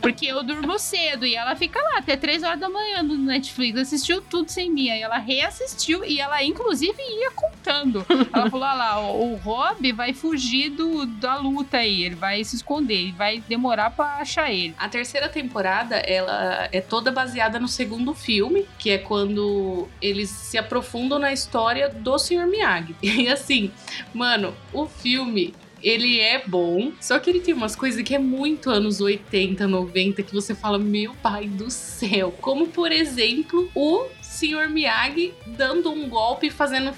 [0.01, 3.79] Porque eu durmo cedo e ela fica lá até 3 horas da manhã no Netflix.
[3.79, 4.89] Assistiu tudo sem mim.
[4.89, 8.05] Aí ela reassistiu e ela, inclusive, ia contando.
[8.31, 12.03] Ela falou: ah lá, o, o Rob vai fugir do, da luta aí.
[12.03, 14.75] Ele vai se esconder, ele vai demorar pra achar ele.
[14.77, 20.57] A terceira temporada, ela é toda baseada no segundo filme, que é quando eles se
[20.57, 22.45] aprofundam na história do Sr.
[22.45, 22.95] Miyagi.
[23.01, 23.71] E assim,
[24.13, 28.69] mano, o filme ele é bom, só que ele tem umas coisas que é muito
[28.69, 32.33] anos 80, 90, que você fala, meu pai do céu.
[32.41, 34.05] Como, por exemplo, o
[34.35, 34.69] Sr.
[34.69, 36.93] Miyagi dando um golpe, fazendo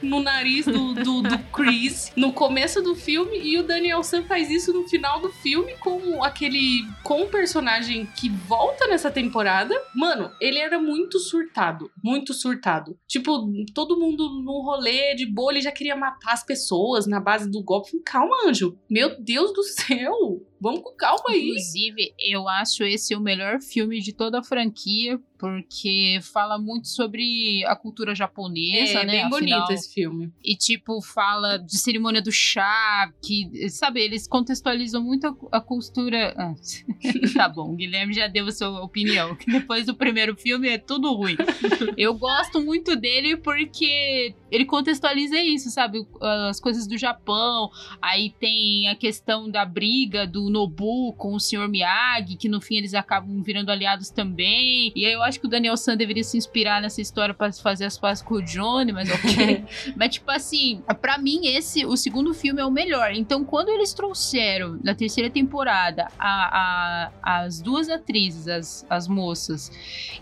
[0.00, 4.50] no nariz do, do, do Chris no começo do filme e o Daniel San faz
[4.50, 9.74] isso no final do filme com aquele com um personagem que volta nessa temporada.
[9.94, 12.98] Mano, ele era muito surtado, muito surtado.
[13.08, 17.50] Tipo, todo mundo num rolê de boa, ele já queria matar as pessoas na base
[17.50, 18.00] do golpe.
[18.04, 18.78] Calma, anjo.
[18.88, 20.42] Meu Deus do céu.
[20.62, 21.48] Vamos com calma aí.
[21.48, 27.64] Inclusive, eu acho esse o melhor filme de toda a franquia, porque fala muito sobre
[27.66, 29.12] a cultura japonesa, é, né?
[29.12, 30.32] bem Afinal, bonito esse filme.
[30.40, 36.32] E, tipo, fala de cerimônia do chá, que, sabe, eles contextualizam muito a, a cultura.
[36.38, 36.54] Ah,
[37.34, 40.78] tá bom, o Guilherme já deu a sua opinião, que depois do primeiro filme é
[40.78, 41.36] tudo ruim.
[41.98, 46.06] Eu gosto muito dele porque ele contextualiza isso, sabe?
[46.20, 47.68] As coisas do Japão,
[48.00, 51.66] aí tem a questão da briga do Nobu com o Sr.
[51.68, 54.92] Miyagi, que no fim eles acabam virando aliados também.
[54.94, 57.86] E aí eu acho que o Daniel San deveria se inspirar nessa história para fazer
[57.86, 59.64] as pazes com o Johnny, mas ok.
[59.96, 63.12] mas tipo assim, para mim esse, o segundo filme é o melhor.
[63.12, 69.72] Então quando eles trouxeram na terceira temporada a, a, as duas atrizes, as, as moças,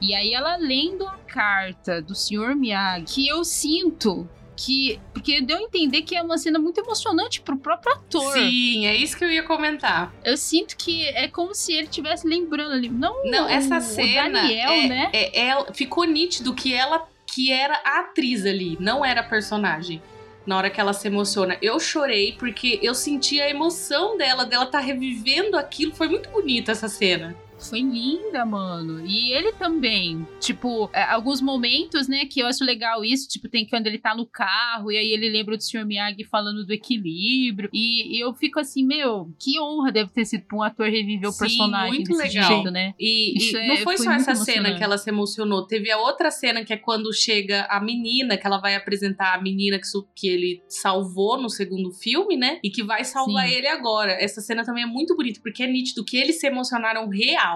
[0.01, 2.55] e aí ela lendo a carta do Sr.
[2.55, 4.29] Miyagi, que eu sinto
[4.61, 5.01] que.
[5.15, 8.33] Porque deu a entender que é uma cena muito emocionante pro próprio ator.
[8.35, 10.13] Sim, é isso que eu ia comentar.
[10.23, 12.91] Eu sinto que é como se ele estivesse lembrando ali.
[12.91, 14.43] Não, Não, essa o cena.
[14.43, 15.11] Daniel, é, né?
[15.13, 20.03] é- é- ficou nítido que ela que era a atriz ali, não era a personagem.
[20.45, 21.57] Na hora que ela se emociona.
[21.63, 25.95] Eu chorei porque eu senti a emoção dela, dela tá revivendo aquilo.
[25.95, 27.37] Foi muito bonita essa cena.
[27.69, 29.05] Foi linda, mano.
[29.07, 30.27] E ele também.
[30.41, 33.29] Tipo, é, alguns momentos, né, que eu acho legal isso.
[33.29, 35.85] Tipo, tem quando ele tá no carro e aí ele lembra do Sr.
[35.85, 37.69] Miyagi falando do equilíbrio.
[37.73, 41.29] E, e eu fico assim, meu, que honra deve ter sido pra um ator reviver
[41.29, 42.49] o Sim, personagem muito legal.
[42.51, 42.95] jeito, né?
[42.99, 45.67] E, e é- não foi, foi só essa cena que ela se emocionou.
[45.67, 49.41] Teve a outra cena que é quando chega a menina, que ela vai apresentar a
[49.43, 52.59] menina que, que ele salvou no segundo filme, né?
[52.65, 53.55] E que vai salvar Sim.
[53.55, 54.13] ele agora.
[54.13, 57.50] Essa cena também é muito bonita, porque é nítido que eles se emocionaram real.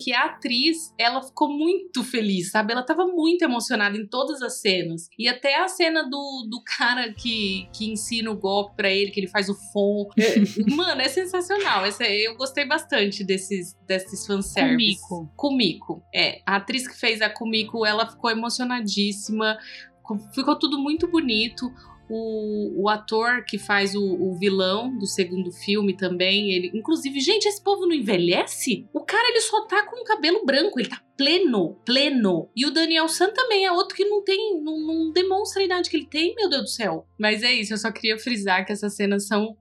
[0.00, 2.72] Que a atriz, ela ficou muito feliz, sabe?
[2.72, 5.08] Ela tava muito emocionada em todas as cenas.
[5.18, 9.20] E até a cena do, do cara que, que ensina o golpe pra ele, que
[9.20, 10.08] ele faz o fom.
[10.18, 10.38] É,
[10.74, 11.84] Mano, é sensacional.
[11.84, 15.00] Essa, eu gostei bastante desses, desses fanservice.
[15.08, 15.32] Kumiko.
[15.36, 16.02] Kumiko.
[16.14, 19.58] É, a atriz que fez a Kumiko, ela ficou emocionadíssima.
[20.34, 21.70] Ficou tudo muito bonito.
[22.08, 26.70] O, o ator que faz o, o vilão do segundo filme também, ele.
[26.74, 28.86] Inclusive, gente, esse povo não envelhece?
[28.92, 32.48] O cara, ele só tá com o cabelo branco, ele tá pleno, pleno.
[32.56, 35.90] E o Daniel San também é outro que não tem, não, não demonstra a idade
[35.90, 37.06] que ele tem, meu Deus do céu.
[37.18, 39.56] Mas é isso, eu só queria frisar que essas cenas são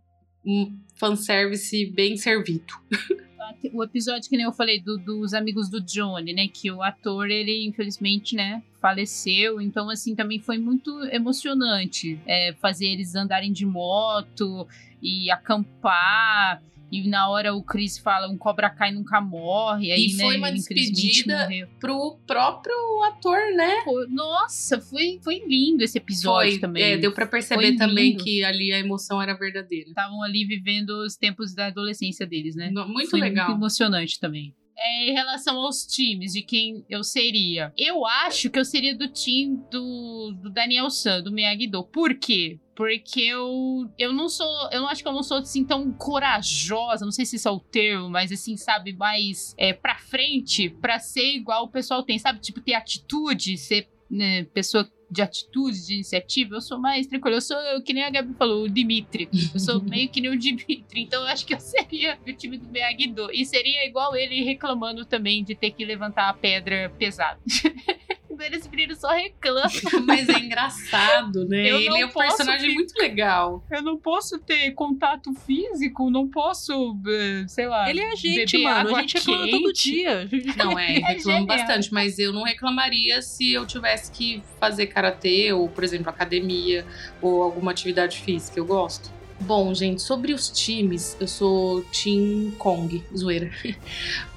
[0.46, 2.74] um fanservice bem servido.
[3.74, 6.48] o episódio que nem eu falei do- dos amigos do Johnny, né?
[6.48, 8.62] Que o ator, ele infelizmente, né?
[8.82, 9.60] Faleceu.
[9.62, 14.68] Então, assim, também foi muito emocionante é, fazer eles andarem de moto
[15.02, 16.62] e acampar.
[16.92, 19.92] E na hora o Chris fala: um cobra cai nunca morre.
[19.92, 21.50] Aí, E foi né, uma despedida.
[21.80, 22.74] Pro próprio
[23.04, 23.82] ator, né?
[23.84, 26.84] Pô, Nossa, foi, foi lindo esse episódio Foi, também.
[26.84, 29.90] é, deu pra perceber também que ali a emoção era verdadeira.
[29.90, 32.70] Estavam ali vivendo os tempos da adolescência deles, né?
[32.72, 33.48] No- Muito Foi legal.
[33.50, 34.54] Muito emocionante também.
[34.80, 37.74] É, em relação aos times, de quem eu seria.
[37.76, 41.84] Eu acho que eu seria do time do, do Daniel San, do Miyagi-Do.
[41.86, 42.60] Por quê?
[42.76, 44.48] Porque eu, eu não sou.
[44.72, 47.06] Eu não acho que eu não sou assim tão corajosa.
[47.06, 51.00] Não sei se esse é o termo, mas assim, sabe, mais é, pra frente pra
[51.00, 52.20] ser igual o pessoal tem.
[52.20, 57.38] Sabe, tipo, ter atitude, ser né, pessoa de atitude, de iniciativa, eu sou mais tranquila.
[57.38, 59.30] Eu sou, que nem a Gabi falou, o Dimitri.
[59.54, 61.02] Eu sou meio que nem o Dimitri.
[61.02, 63.32] Então eu acho que eu seria do time do Miyagi-Do.
[63.32, 67.40] E seria igual ele reclamando também de ter que levantar a pedra pesada.
[68.40, 69.70] Esse menino só reclama.
[70.06, 71.70] Mas é engraçado, né?
[71.72, 73.64] Eu Ele é um personagem ficar- muito legal.
[73.72, 77.90] Eu não posso ter contato físico, não posso, eh, sei lá.
[77.90, 78.96] Ele é a gente, mano.
[78.96, 79.92] A gente reclama todo quente.
[79.92, 80.30] dia.
[80.56, 81.46] Não, é, É reclamo genial.
[81.46, 86.86] bastante, mas eu não reclamaria se eu tivesse que fazer karatê ou, por exemplo, academia
[87.22, 88.60] ou alguma atividade física.
[88.60, 89.16] Eu gosto.
[89.40, 93.52] Bom, gente, sobre os times, eu sou Team Kong, zoeira.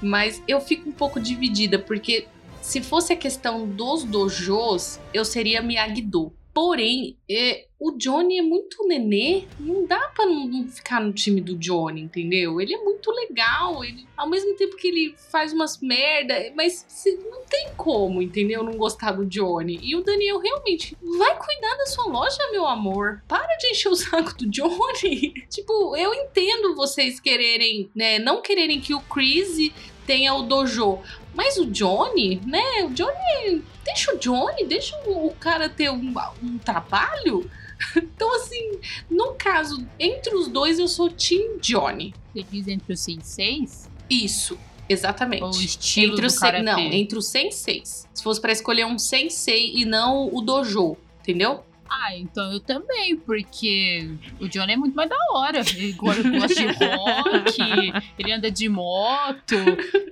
[0.01, 2.27] Mas eu fico um pouco dividida, porque
[2.61, 6.31] se fosse a questão dos dojos, eu seria Miyagi-Do.
[6.53, 11.55] Porém, é, o Johnny é muito nenê, não dá pra não, ficar no time do
[11.55, 12.59] Johnny, entendeu?
[12.59, 17.17] Ele é muito legal, ele, ao mesmo tempo que ele faz umas merda, mas se-
[17.31, 18.63] não tem como, entendeu?
[18.63, 19.79] Não gostar do Johnny.
[19.81, 23.23] E o Daniel realmente vai cuidar da sua loja, meu amor.
[23.29, 25.33] Para de encher o saco do Johnny.
[25.49, 29.71] tipo, eu entendo vocês quererem, né, não quererem que o Chris
[30.05, 30.99] tenha o dojo,
[31.33, 32.83] mas o Johnny, né?
[32.85, 36.13] O Johnny deixa o Johnny, deixa o cara ter um,
[36.43, 37.49] um trabalho.
[37.97, 38.79] Então, assim,
[39.09, 42.13] no caso, entre os dois, eu sou Team Johnny.
[42.31, 43.89] Você diz entre os senseis?
[44.07, 44.55] Isso,
[44.87, 45.41] exatamente.
[45.41, 46.63] Ou o estilo entre do sen- karatê?
[46.63, 48.07] Não, entre os senseis.
[48.13, 51.63] Se fosse pra escolher um sensei e não o dojo, entendeu?
[51.93, 55.59] Ah, então eu também, porque o Johnny é muito mais da hora.
[55.59, 59.55] Ele go- gosta de rock, ele anda de moto,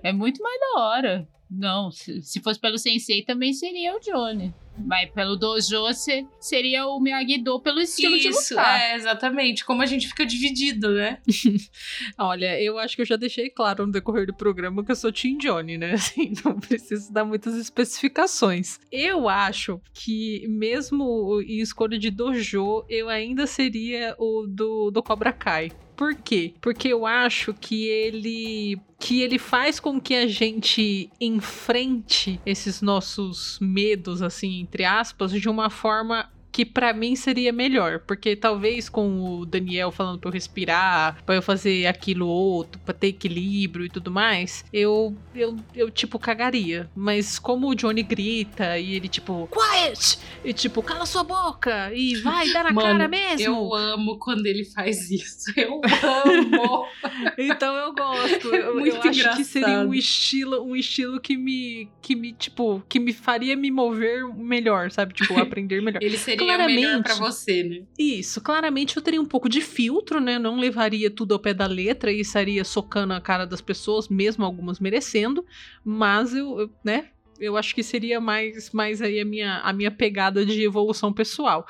[0.03, 1.27] é muito mais da hora.
[1.49, 4.53] Não, se fosse pelo Sensei também seria o Johnny.
[4.85, 8.79] Mas pelo Dojo se- seria o Miyagi-Do pelo estilo de Isso, lutar.
[8.81, 9.63] é, exatamente.
[9.65, 11.19] Como a gente fica dividido, né?
[12.17, 15.11] Olha, eu acho que eu já deixei claro no decorrer do programa que eu sou
[15.11, 15.93] Team Johnny, né?
[16.09, 18.79] Assim, não preciso dar muitas especificações.
[18.91, 25.31] Eu acho que, mesmo em escolha de dojo, eu ainda seria o do, do Cobra
[25.31, 25.71] Kai.
[25.99, 26.53] Por quê?
[26.61, 33.59] Porque eu acho que ele que ele faz com que a gente enfrente esses nossos
[33.59, 39.39] medos assim, entre aspas, de uma forma que pra mim seria melhor, porque talvez com
[39.39, 43.89] o Daniel falando pra eu respirar, pra eu fazer aquilo outro, pra ter equilíbrio e
[43.89, 46.89] tudo mais, eu eu, eu tipo cagaria.
[46.95, 50.19] Mas como o Johnny grita e ele tipo, quiet!
[50.43, 53.45] E tipo, cala sua boca e vai dar na Mano, cara mesmo.
[53.45, 55.51] Eu amo quando ele faz isso.
[55.57, 56.85] Eu amo.
[57.37, 58.53] Então eu gosto.
[58.53, 59.95] Eu, Muito eu acho que seria um engraçado.
[59.95, 65.13] estilo, um estilo que me, que me, tipo, que me faria me mover melhor, sabe?
[65.13, 66.01] Tipo, aprender melhor.
[66.01, 66.75] Ele seria Claramente.
[66.75, 67.81] melhor pra você, né?
[67.97, 70.39] Isso, claramente eu teria um pouco de filtro, né?
[70.39, 74.43] Não levaria tudo ao pé da letra e estaria socando a cara das pessoas, mesmo
[74.43, 75.45] algumas merecendo.
[75.83, 77.09] Mas eu, eu, né?
[77.39, 81.65] Eu acho que seria mais, mais aí a minha, a minha pegada de evolução pessoal.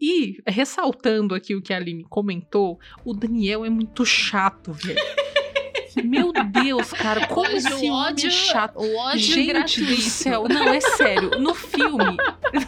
[0.00, 4.98] E, ressaltando aqui o que a Aline comentou, o Daniel é muito chato, velho.
[6.04, 8.76] Meu Deus, cara, como Mas esse o homem ódio, é chato.
[8.78, 9.94] o ódio Gente gratuito.
[9.94, 11.30] do céu, não, é sério.
[11.40, 12.16] No filme,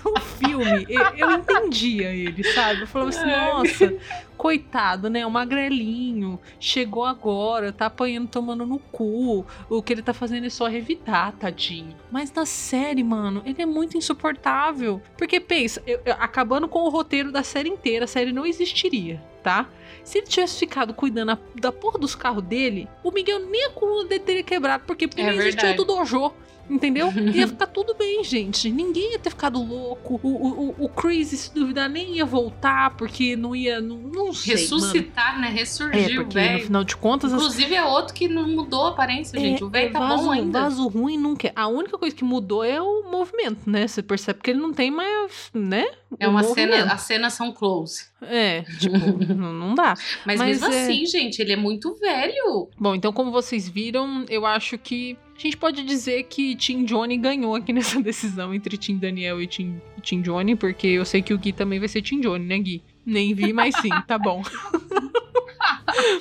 [0.05, 2.83] no filme, eu, eu entendia ele, sabe?
[2.83, 3.95] Eu falava assim, nossa,
[4.43, 5.24] coitado, né?
[5.24, 9.47] O magrelinho, chegou agora, tá apanhando, tomando no cu.
[9.70, 11.95] O que ele tá fazendo é só revidar, tadinho.
[12.11, 15.01] Mas na série, mano, ele é muito insuportável.
[15.16, 19.22] Porque pensa, eu- eu- acabando com o roteiro da série inteira, a série não existiria,
[19.45, 19.68] tá?
[20.03, 23.70] Se ele tivesse ficado cuidando a- da porra dos carros dele, o Miguel nem a
[23.70, 26.32] coluna dele teria quebrado, porque, porque É não existia outro dojo.
[26.73, 27.12] Entendeu?
[27.35, 28.70] Ia ficar tudo bem, gente.
[28.70, 30.18] Ninguém ia ter ficado louco.
[30.23, 33.81] O, o, o- o Chris, se duvidar, nem ia voltar, porque não ia.
[33.81, 34.55] Não, não sei.
[34.55, 34.62] mano.
[34.62, 35.49] Ressuscitar, né?
[35.49, 36.64] É, Ressurgiu, porque no velho.
[36.64, 37.33] final de contas.
[37.33, 39.62] as- Inclusive é outro que não mudou a aparência, gente.
[39.62, 40.62] O velho é, tá vaso, bom ainda.
[40.62, 41.53] Vaso ruim não quer.
[41.55, 43.87] A única coisa que mudou é o movimento, né?
[43.87, 45.87] Você percebe que ele não tem mais, né?
[46.18, 46.73] É o uma movimento.
[46.73, 48.07] cena, as cenas são close.
[48.23, 48.97] É, tipo,
[49.35, 49.95] não, não dá.
[50.25, 52.68] Mas, Mas mesmo é- assim, gente, ele é muito velho.
[52.79, 55.16] Bom, então como vocês viram, eu acho que
[55.47, 59.47] a gente pode dizer que Team Johnny ganhou aqui nessa decisão entre Team Daniel e
[59.47, 62.59] Team, Team Johnny, porque eu sei que o Gui também vai ser Team Johnny, né,
[62.59, 62.82] Gui?
[63.05, 64.43] Nem vi, mas sim, tá bom.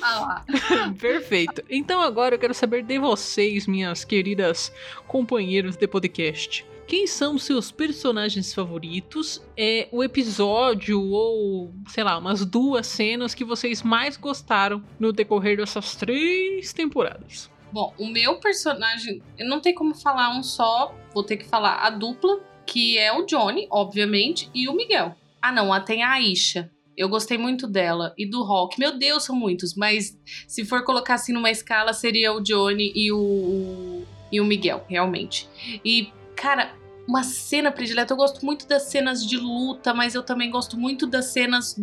[0.02, 0.44] Ah lá.
[1.00, 1.62] Perfeito.
[1.68, 4.72] Então agora eu quero saber de vocês, minhas queridas
[5.06, 6.64] companheiras de podcast.
[6.86, 9.40] Quem são os seus personagens favoritos?
[9.56, 15.56] É o episódio ou, sei lá, umas duas cenas que vocês mais gostaram no decorrer
[15.56, 17.51] dessas três temporadas.
[17.72, 21.76] Bom, o meu personagem, eu não tem como falar um só, vou ter que falar
[21.76, 25.16] a dupla, que é o Johnny, obviamente, e o Miguel.
[25.40, 26.70] Ah, não, tem a Aisha.
[26.94, 28.78] Eu gostei muito dela e do Hulk.
[28.78, 33.10] Meu Deus, são muitos, mas se for colocar assim numa escala, seria o Johnny e
[33.10, 35.48] o e o Miguel, realmente.
[35.84, 36.74] E cara,
[37.06, 41.06] uma cena predileta, eu gosto muito das cenas de luta, mas eu também gosto muito
[41.06, 41.76] das cenas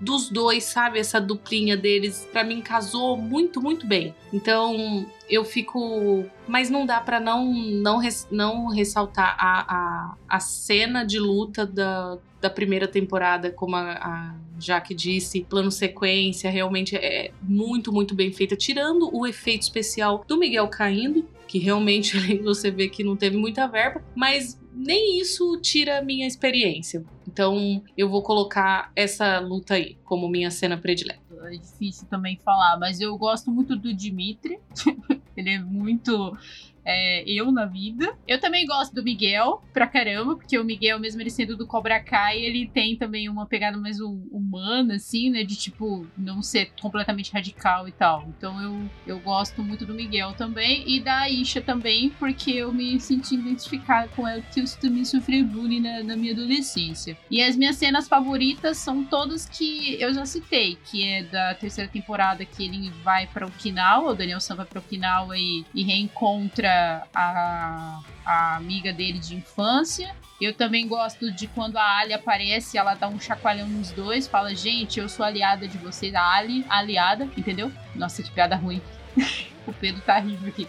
[0.00, 0.98] dos dois, sabe?
[0.98, 4.14] Essa duplinha deles, pra mim casou muito, muito bem.
[4.32, 10.40] Então, eu fico, mas não dá pra não não res- não ressaltar a, a, a
[10.40, 16.96] cena de luta da, da primeira temporada, como a, a Jaque disse, plano sequência, realmente
[16.96, 22.70] é muito, muito bem feita, tirando o efeito especial do Miguel caindo, que realmente você
[22.70, 27.04] vê que não teve muita verba, mas nem isso tira a minha experiência.
[27.26, 31.20] Então eu vou colocar essa luta aí como minha cena predileta.
[31.42, 34.60] É difícil também falar, mas eu gosto muito do Dimitri.
[35.36, 36.36] Ele é muito
[36.84, 38.16] é, eu na vida.
[38.26, 42.00] Eu também gosto do Miguel pra caramba, porque o Miguel, mesmo ele sendo do Cobra
[42.00, 45.42] Kai, ele tem também uma pegada mais hum- humana, assim, né?
[45.44, 48.26] De tipo, não ser completamente radical e tal.
[48.28, 50.84] Então eu, eu gosto muito do Miguel também.
[50.86, 55.42] E da Aisha também, porque eu me senti identificada com ela, porque eu também sofri
[55.42, 57.16] bullying na, na minha adolescência.
[57.30, 61.90] E as minhas cenas favoritas são todas que eu já citei, que é da terceira
[61.90, 66.69] temporada que ele vai pra Okinawa, o Daniel San vai pra Okinawa e, e reencontra
[66.70, 70.14] encontra a, a amiga dele de infância.
[70.40, 74.54] Eu também gosto de quando a Ali aparece, ela dá um chacoalhão nos dois, fala:
[74.54, 77.70] Gente, eu sou aliada de vocês, a Ali, aliada, entendeu?
[77.94, 78.80] Nossa, que piada ruim.
[79.70, 80.66] o Pedro tá rindo aqui.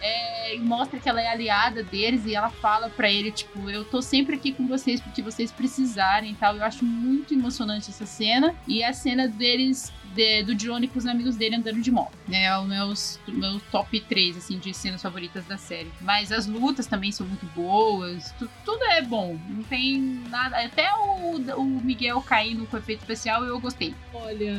[0.00, 4.02] É, mostra que ela é aliada deles e ela fala para ele, tipo, eu tô
[4.02, 6.56] sempre aqui com vocês porque vocês precisarem e tal.
[6.56, 8.54] Eu acho muito emocionante essa cena.
[8.66, 12.12] E a cena deles de, do Johnny com os amigos dele andando de moto.
[12.30, 12.92] É o meu,
[13.28, 15.90] meu top 3, assim, de cenas favoritas da série.
[16.00, 18.32] Mas as lutas também são muito boas.
[18.38, 19.38] Tu, tudo é bom.
[19.48, 20.58] Não tem nada.
[20.58, 23.94] Até o, o Miguel caindo com efeito especial eu gostei.
[24.12, 24.54] Olha,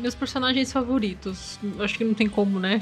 [0.00, 1.58] meus personagens favoritos.
[1.78, 2.80] Acho que não tem como, né?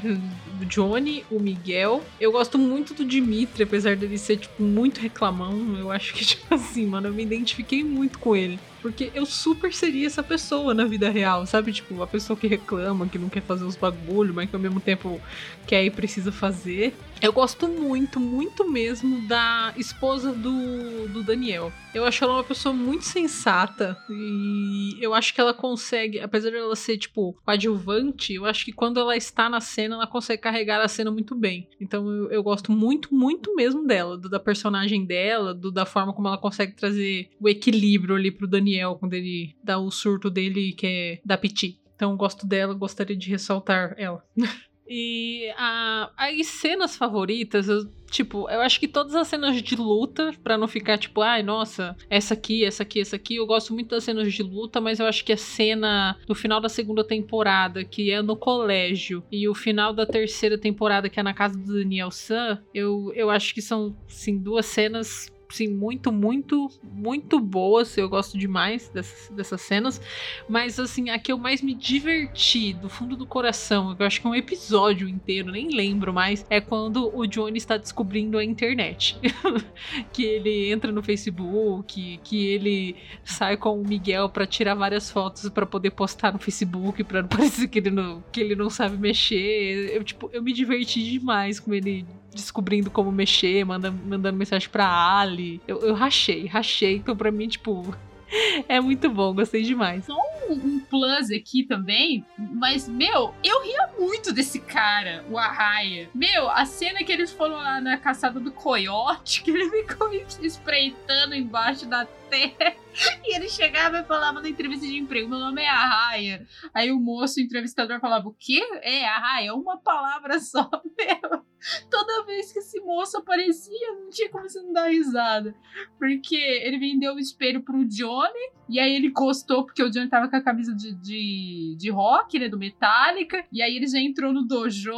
[0.61, 2.03] O Johnny, o Miguel.
[2.19, 5.75] Eu gosto muito do Dimitri, apesar dele ser, tipo, muito reclamão.
[5.77, 8.59] Eu acho que, tipo assim, mano, eu me identifiquei muito com ele.
[8.81, 11.71] Porque eu super seria essa pessoa na vida real, sabe?
[11.71, 14.79] Tipo, a pessoa que reclama, que não quer fazer os bagulho, mas que ao mesmo
[14.79, 15.21] tempo
[15.67, 16.93] quer e precisa fazer.
[17.21, 21.71] Eu gosto muito, muito mesmo da esposa do, do Daniel.
[21.93, 26.57] Eu acho ela uma pessoa muito sensata e eu acho que ela consegue, apesar de
[26.57, 30.81] ela ser, tipo, coadjuvante, eu acho que quando ela está na cena, ela consegue carregar
[30.81, 31.69] a cena muito bem.
[31.79, 36.13] Então eu, eu gosto muito, muito mesmo dela, do, da personagem dela, do, da forma
[36.13, 40.73] como ela consegue trazer o equilíbrio ali pro Daniel quando ele dá o surto dele
[40.73, 41.79] que é da Piti.
[41.95, 44.25] Então gosto dela, gostaria de ressaltar ela.
[44.93, 50.33] E a, as cenas favoritas, eu, tipo, eu acho que todas as cenas de luta,
[50.43, 53.91] para não ficar tipo, ai, nossa, essa aqui, essa aqui, essa aqui, eu gosto muito
[53.91, 57.85] das cenas de luta, mas eu acho que a cena do final da segunda temporada,
[57.85, 61.73] que é no colégio, e o final da terceira temporada, que é na casa do
[61.73, 67.97] Daniel San, eu, eu acho que são, sim, duas cenas sim, muito, muito, muito boas.
[67.97, 70.01] Eu gosto demais dessas, dessas cenas.
[70.47, 74.27] Mas, assim, a que eu mais me diverti do fundo do coração, eu acho que
[74.27, 79.17] é um episódio inteiro, nem lembro mais, é quando o Johnny está descobrindo a internet.
[80.11, 85.49] que ele entra no Facebook, que ele sai com o Miguel para tirar várias fotos
[85.49, 88.97] para poder postar no Facebook, para não parecer que ele não, que ele não sabe
[88.97, 89.95] mexer.
[89.95, 94.87] Eu, tipo, eu me diverti demais com ele descobrindo como mexer, manda, mandando mensagem pra
[95.19, 95.61] Ali.
[95.67, 96.97] Eu, eu rachei, rachei.
[96.97, 97.95] Então, pra mim, tipo,
[98.67, 100.05] é muito bom, gostei demais.
[100.05, 100.17] Só
[100.49, 106.09] um, um, plus aqui também, mas, meu, eu ria muito desse cara, o Arraia.
[106.13, 110.11] Meu, a cena que eles foram lá na caçada do coiote, que ele ficou
[110.41, 112.73] espreitando embaixo da terra.
[113.25, 116.45] E ele chegava e falava na entrevista de emprego: Meu nome é Arraia.
[116.73, 118.61] Aí o moço, o entrevistador, falava: O quê?
[118.81, 120.69] É, Arraia, é uma palavra só.
[120.97, 121.43] Meu,
[121.89, 125.55] toda vez que esse moço aparecia, não tinha como você não dar risada.
[125.97, 130.29] Porque ele vendeu o espelho pro Johnny, e aí ele gostou, porque o Johnny tava
[130.29, 132.47] com a camisa de, de, de rock, né?
[132.47, 133.45] Do Metallica.
[133.51, 134.91] E aí ele já entrou no dojo,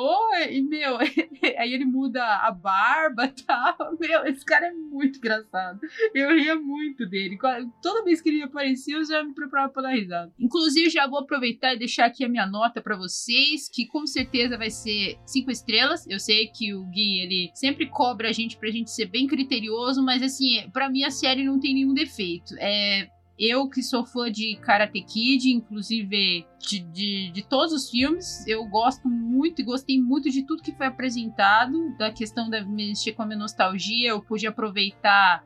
[0.49, 0.97] e, meu,
[1.57, 3.97] aí ele muda a barba e tal.
[3.99, 5.79] Meu, esse cara é muito engraçado.
[6.13, 7.37] Eu ria muito dele
[7.83, 10.31] toda vez que ele aparecia, eu já me preparava pra dar risada.
[10.39, 14.57] Inclusive, já vou aproveitar e deixar aqui a minha nota para vocês, que com certeza
[14.57, 16.07] vai ser cinco estrelas.
[16.07, 20.01] Eu sei que o Gui, ele sempre cobra a gente pra gente ser bem criterioso,
[20.01, 22.55] mas assim, para mim a série não tem nenhum defeito.
[22.57, 28.47] É, eu que sou fã de Karate Kid, inclusive de, de, de, todos os filmes,
[28.47, 33.13] eu gosto muito e gostei muito de tudo que foi apresentado, da questão da mexer
[33.13, 35.43] com a minha nostalgia, eu pude aproveitar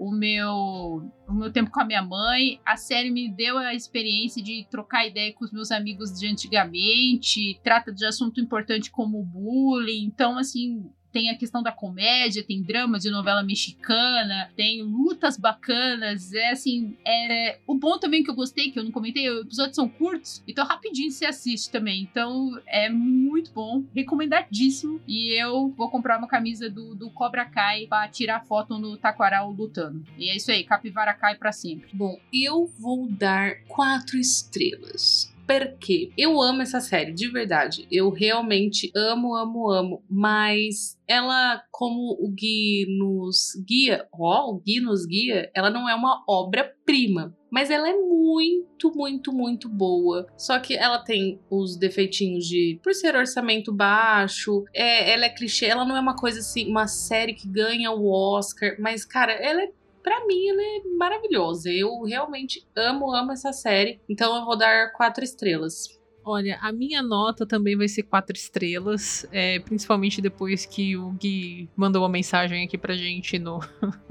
[0.00, 2.58] o meu, o meu tempo com a minha mãe.
[2.64, 7.60] A série me deu a experiência de trocar ideia com os meus amigos de antigamente,
[7.62, 10.04] trata de assunto importante como bullying.
[10.04, 16.32] Então, assim, tem a questão da comédia, tem drama de novela mexicana, tem lutas bacanas.
[16.32, 19.76] É assim, é o bom também que eu gostei, que eu não comentei, os episódios
[19.76, 22.02] são curtos, então rapidinho você assiste também.
[22.02, 25.00] Então é muito bom, recomendadíssimo.
[25.06, 29.50] E eu vou comprar uma camisa do, do Cobra Kai pra tirar foto no Taquaral
[29.50, 30.04] lutando.
[30.18, 31.88] E é isso aí, Capivara Kai pra sempre.
[31.92, 37.86] Bom, eu vou dar quatro estrelas porque eu amo essa série, de verdade.
[37.90, 40.04] Eu realmente amo, amo, amo.
[40.08, 45.94] Mas ela, como o Gui nos guia, ó, o Gui nos guia, ela não é
[45.94, 47.36] uma obra-prima.
[47.50, 50.24] Mas ela é muito, muito, muito boa.
[50.36, 52.78] Só que ela tem os defeitinhos de.
[52.80, 56.86] Por ser orçamento baixo, é, ela é clichê, ela não é uma coisa assim, uma
[56.86, 58.76] série que ganha o Oscar.
[58.78, 59.72] Mas, cara, ela é
[60.02, 61.70] para mim ela é maravilhosa.
[61.70, 64.00] Eu realmente amo, amo essa série.
[64.08, 65.99] Então eu vou dar quatro estrelas.
[66.24, 71.68] Olha, a minha nota também vai ser quatro estrelas, é, principalmente depois que o Gui
[71.74, 73.60] mandou uma mensagem aqui pra gente no,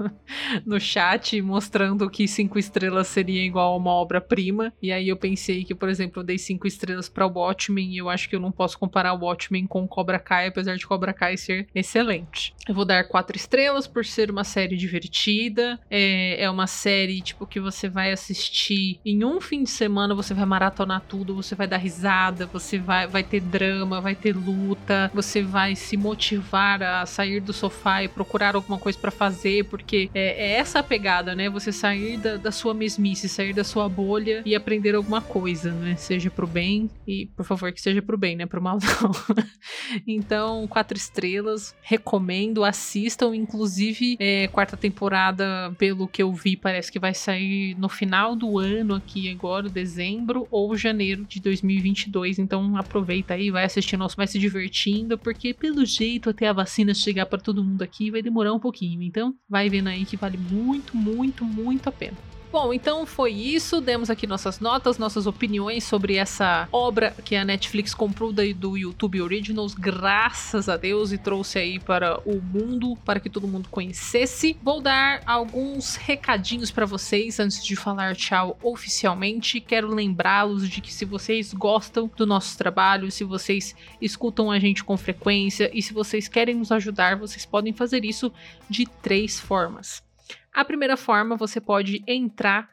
[0.66, 4.72] no chat mostrando que cinco estrelas seria igual a uma obra-prima.
[4.82, 7.98] E aí eu pensei que, por exemplo, eu dei cinco estrelas para o Watchmen e
[7.98, 11.12] eu acho que eu não posso comparar o Watchmen com Cobra Kai, apesar de Cobra
[11.12, 12.54] Kai ser excelente.
[12.68, 15.78] Eu vou dar quatro estrelas por ser uma série divertida.
[15.88, 20.34] É, é uma série tipo que você vai assistir em um fim de semana, você
[20.34, 24.34] vai maratonar tudo, você vai dar risada risada, você vai, vai ter drama, vai ter
[24.34, 29.64] luta, você vai se motivar a sair do sofá e procurar alguma coisa para fazer,
[29.66, 31.50] porque é, é, essa a pegada, né?
[31.50, 35.94] Você sair da, da, sua mesmice, sair da sua bolha e aprender alguma coisa, né?
[35.96, 38.46] Seja pro bem e, por favor, que seja pro bem, né?
[38.46, 39.44] Pro mal não.
[40.06, 46.98] então, quatro estrelas, recomendo, assistam, inclusive, é, quarta temporada, pelo que eu vi, parece que
[46.98, 52.38] vai sair no final do ano aqui agora, dezembro ou janeiro de 2020 2022.
[52.38, 57.26] Então aproveita aí, vai assistindo, vai se divertindo, porque pelo jeito até a vacina chegar
[57.26, 59.02] para todo mundo aqui vai demorar um pouquinho.
[59.02, 62.16] Então vai vendo aí que vale muito, muito, muito a pena.
[62.52, 63.80] Bom, então foi isso.
[63.80, 69.22] Demos aqui nossas notas, nossas opiniões sobre essa obra que a Netflix comprou do YouTube
[69.22, 74.56] Originals, graças a Deus, e trouxe aí para o mundo, para que todo mundo conhecesse.
[74.60, 79.60] Vou dar alguns recadinhos para vocês antes de falar tchau oficialmente.
[79.60, 84.82] Quero lembrá-los de que se vocês gostam do nosso trabalho, se vocês escutam a gente
[84.82, 88.32] com frequência e se vocês querem nos ajudar, vocês podem fazer isso
[88.68, 90.09] de três formas.
[90.52, 92.68] A primeira forma, você pode entrar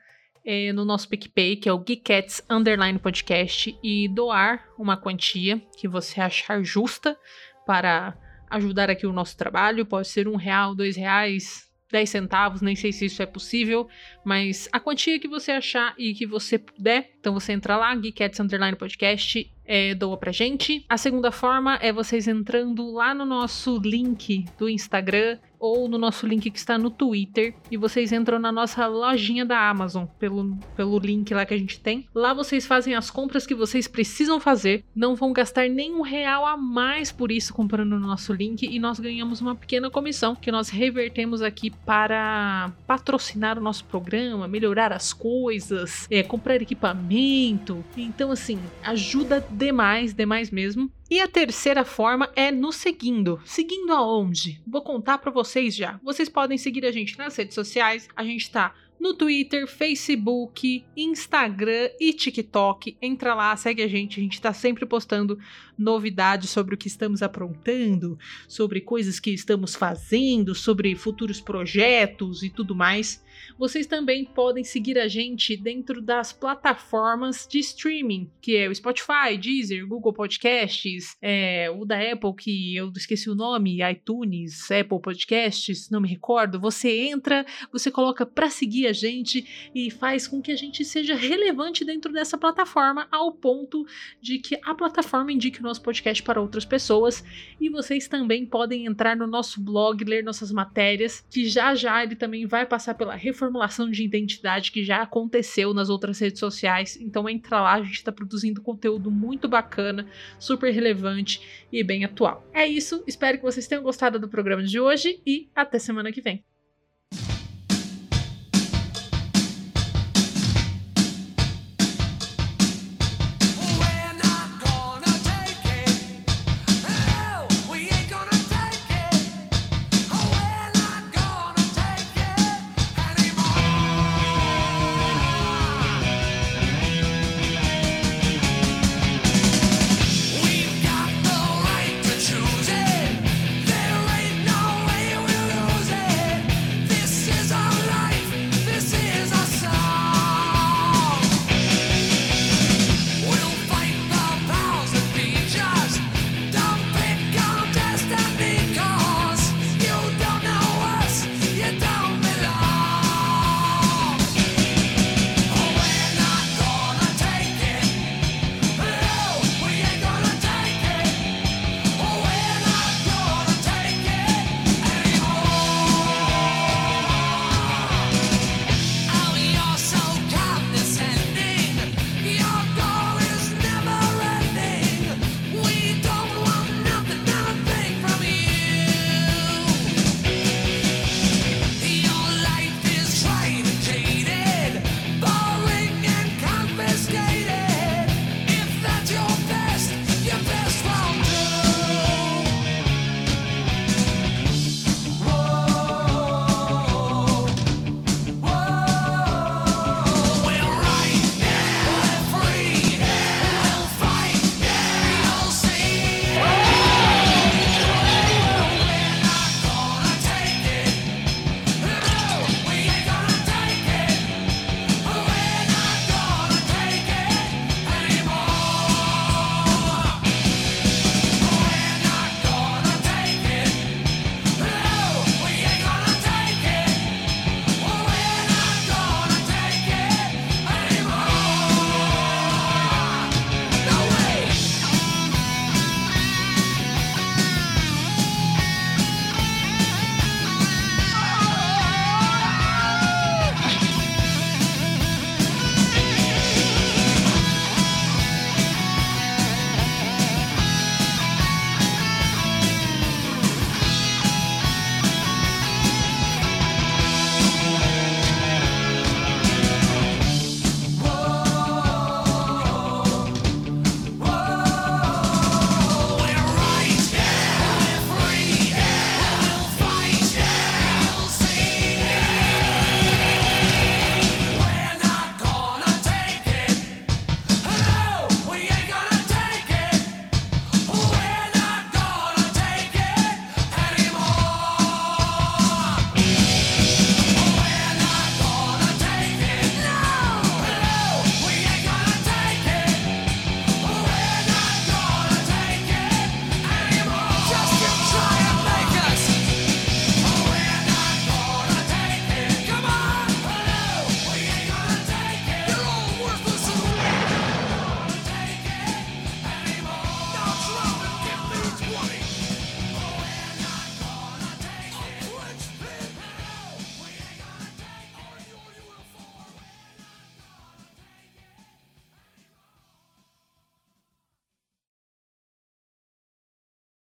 [0.45, 5.87] é, no nosso PicPay, que é o Geekets Underline Podcast, e doar uma quantia que
[5.87, 7.17] você achar justa
[7.65, 8.17] para
[8.49, 9.85] ajudar aqui o nosso trabalho.
[9.85, 13.87] Pode ser um real, dois reais, 10 centavos, nem sei se isso é possível,
[14.23, 18.39] mas a quantia que você achar e que você puder, então você entra lá, Geekettes
[18.39, 20.85] Underline Podcast, é, doa pra gente.
[20.89, 26.25] A segunda forma é vocês entrando lá no nosso link do Instagram ou no nosso
[26.27, 30.99] link que está no Twitter e vocês entram na nossa lojinha da Amazon pelo, pelo
[30.99, 32.07] link lá que a gente tem.
[32.13, 36.57] Lá vocês fazem as compras que vocês precisam fazer, não vão gastar nenhum real a
[36.57, 40.69] mais por isso comprando no nosso link e nós ganhamos uma pequena comissão que nós
[40.69, 47.83] revertemos aqui para patrocinar o nosso programa, melhorar as coisas, é, comprar equipamento.
[47.95, 50.91] Então, assim, ajuda demais, demais mesmo.
[51.09, 53.39] E a terceira forma é nos seguindo.
[53.45, 54.61] Seguindo aonde?
[54.67, 55.97] Vou contar para vocês já.
[56.03, 58.09] Vocês podem seguir a gente nas redes sociais.
[58.13, 62.97] A gente tá no Twitter, Facebook, Instagram e TikTok.
[63.01, 64.19] Entra lá, segue a gente.
[64.19, 65.39] A gente está sempre postando
[65.77, 72.49] novidades sobre o que estamos aprontando, sobre coisas que estamos fazendo, sobre futuros projetos e
[72.49, 73.23] tudo mais.
[73.57, 79.37] Vocês também podem seguir a gente dentro das plataformas de streaming, que é o Spotify,
[79.39, 85.89] Deezer, Google Podcasts, é, o da Apple, que eu esqueci o nome, iTunes, Apple Podcasts,
[85.89, 86.59] não me recordo.
[86.59, 91.15] Você entra, você coloca para seguir a gente e faz com que a gente seja
[91.15, 93.85] relevante dentro dessa plataforma, ao ponto
[94.21, 97.23] de que a plataforma indique o nosso podcast para outras pessoas.
[97.59, 102.15] E vocês também podem entrar no nosso blog, ler nossas matérias, que já já ele
[102.15, 106.97] também vai passar pela reformulação de identidade que já aconteceu nas outras redes sociais.
[106.99, 110.07] Então entra lá, a gente está produzindo conteúdo muito bacana,
[110.39, 112.45] super relevante e bem atual.
[112.53, 116.21] É isso, espero que vocês tenham gostado do programa de hoje e até semana que
[116.21, 116.43] vem.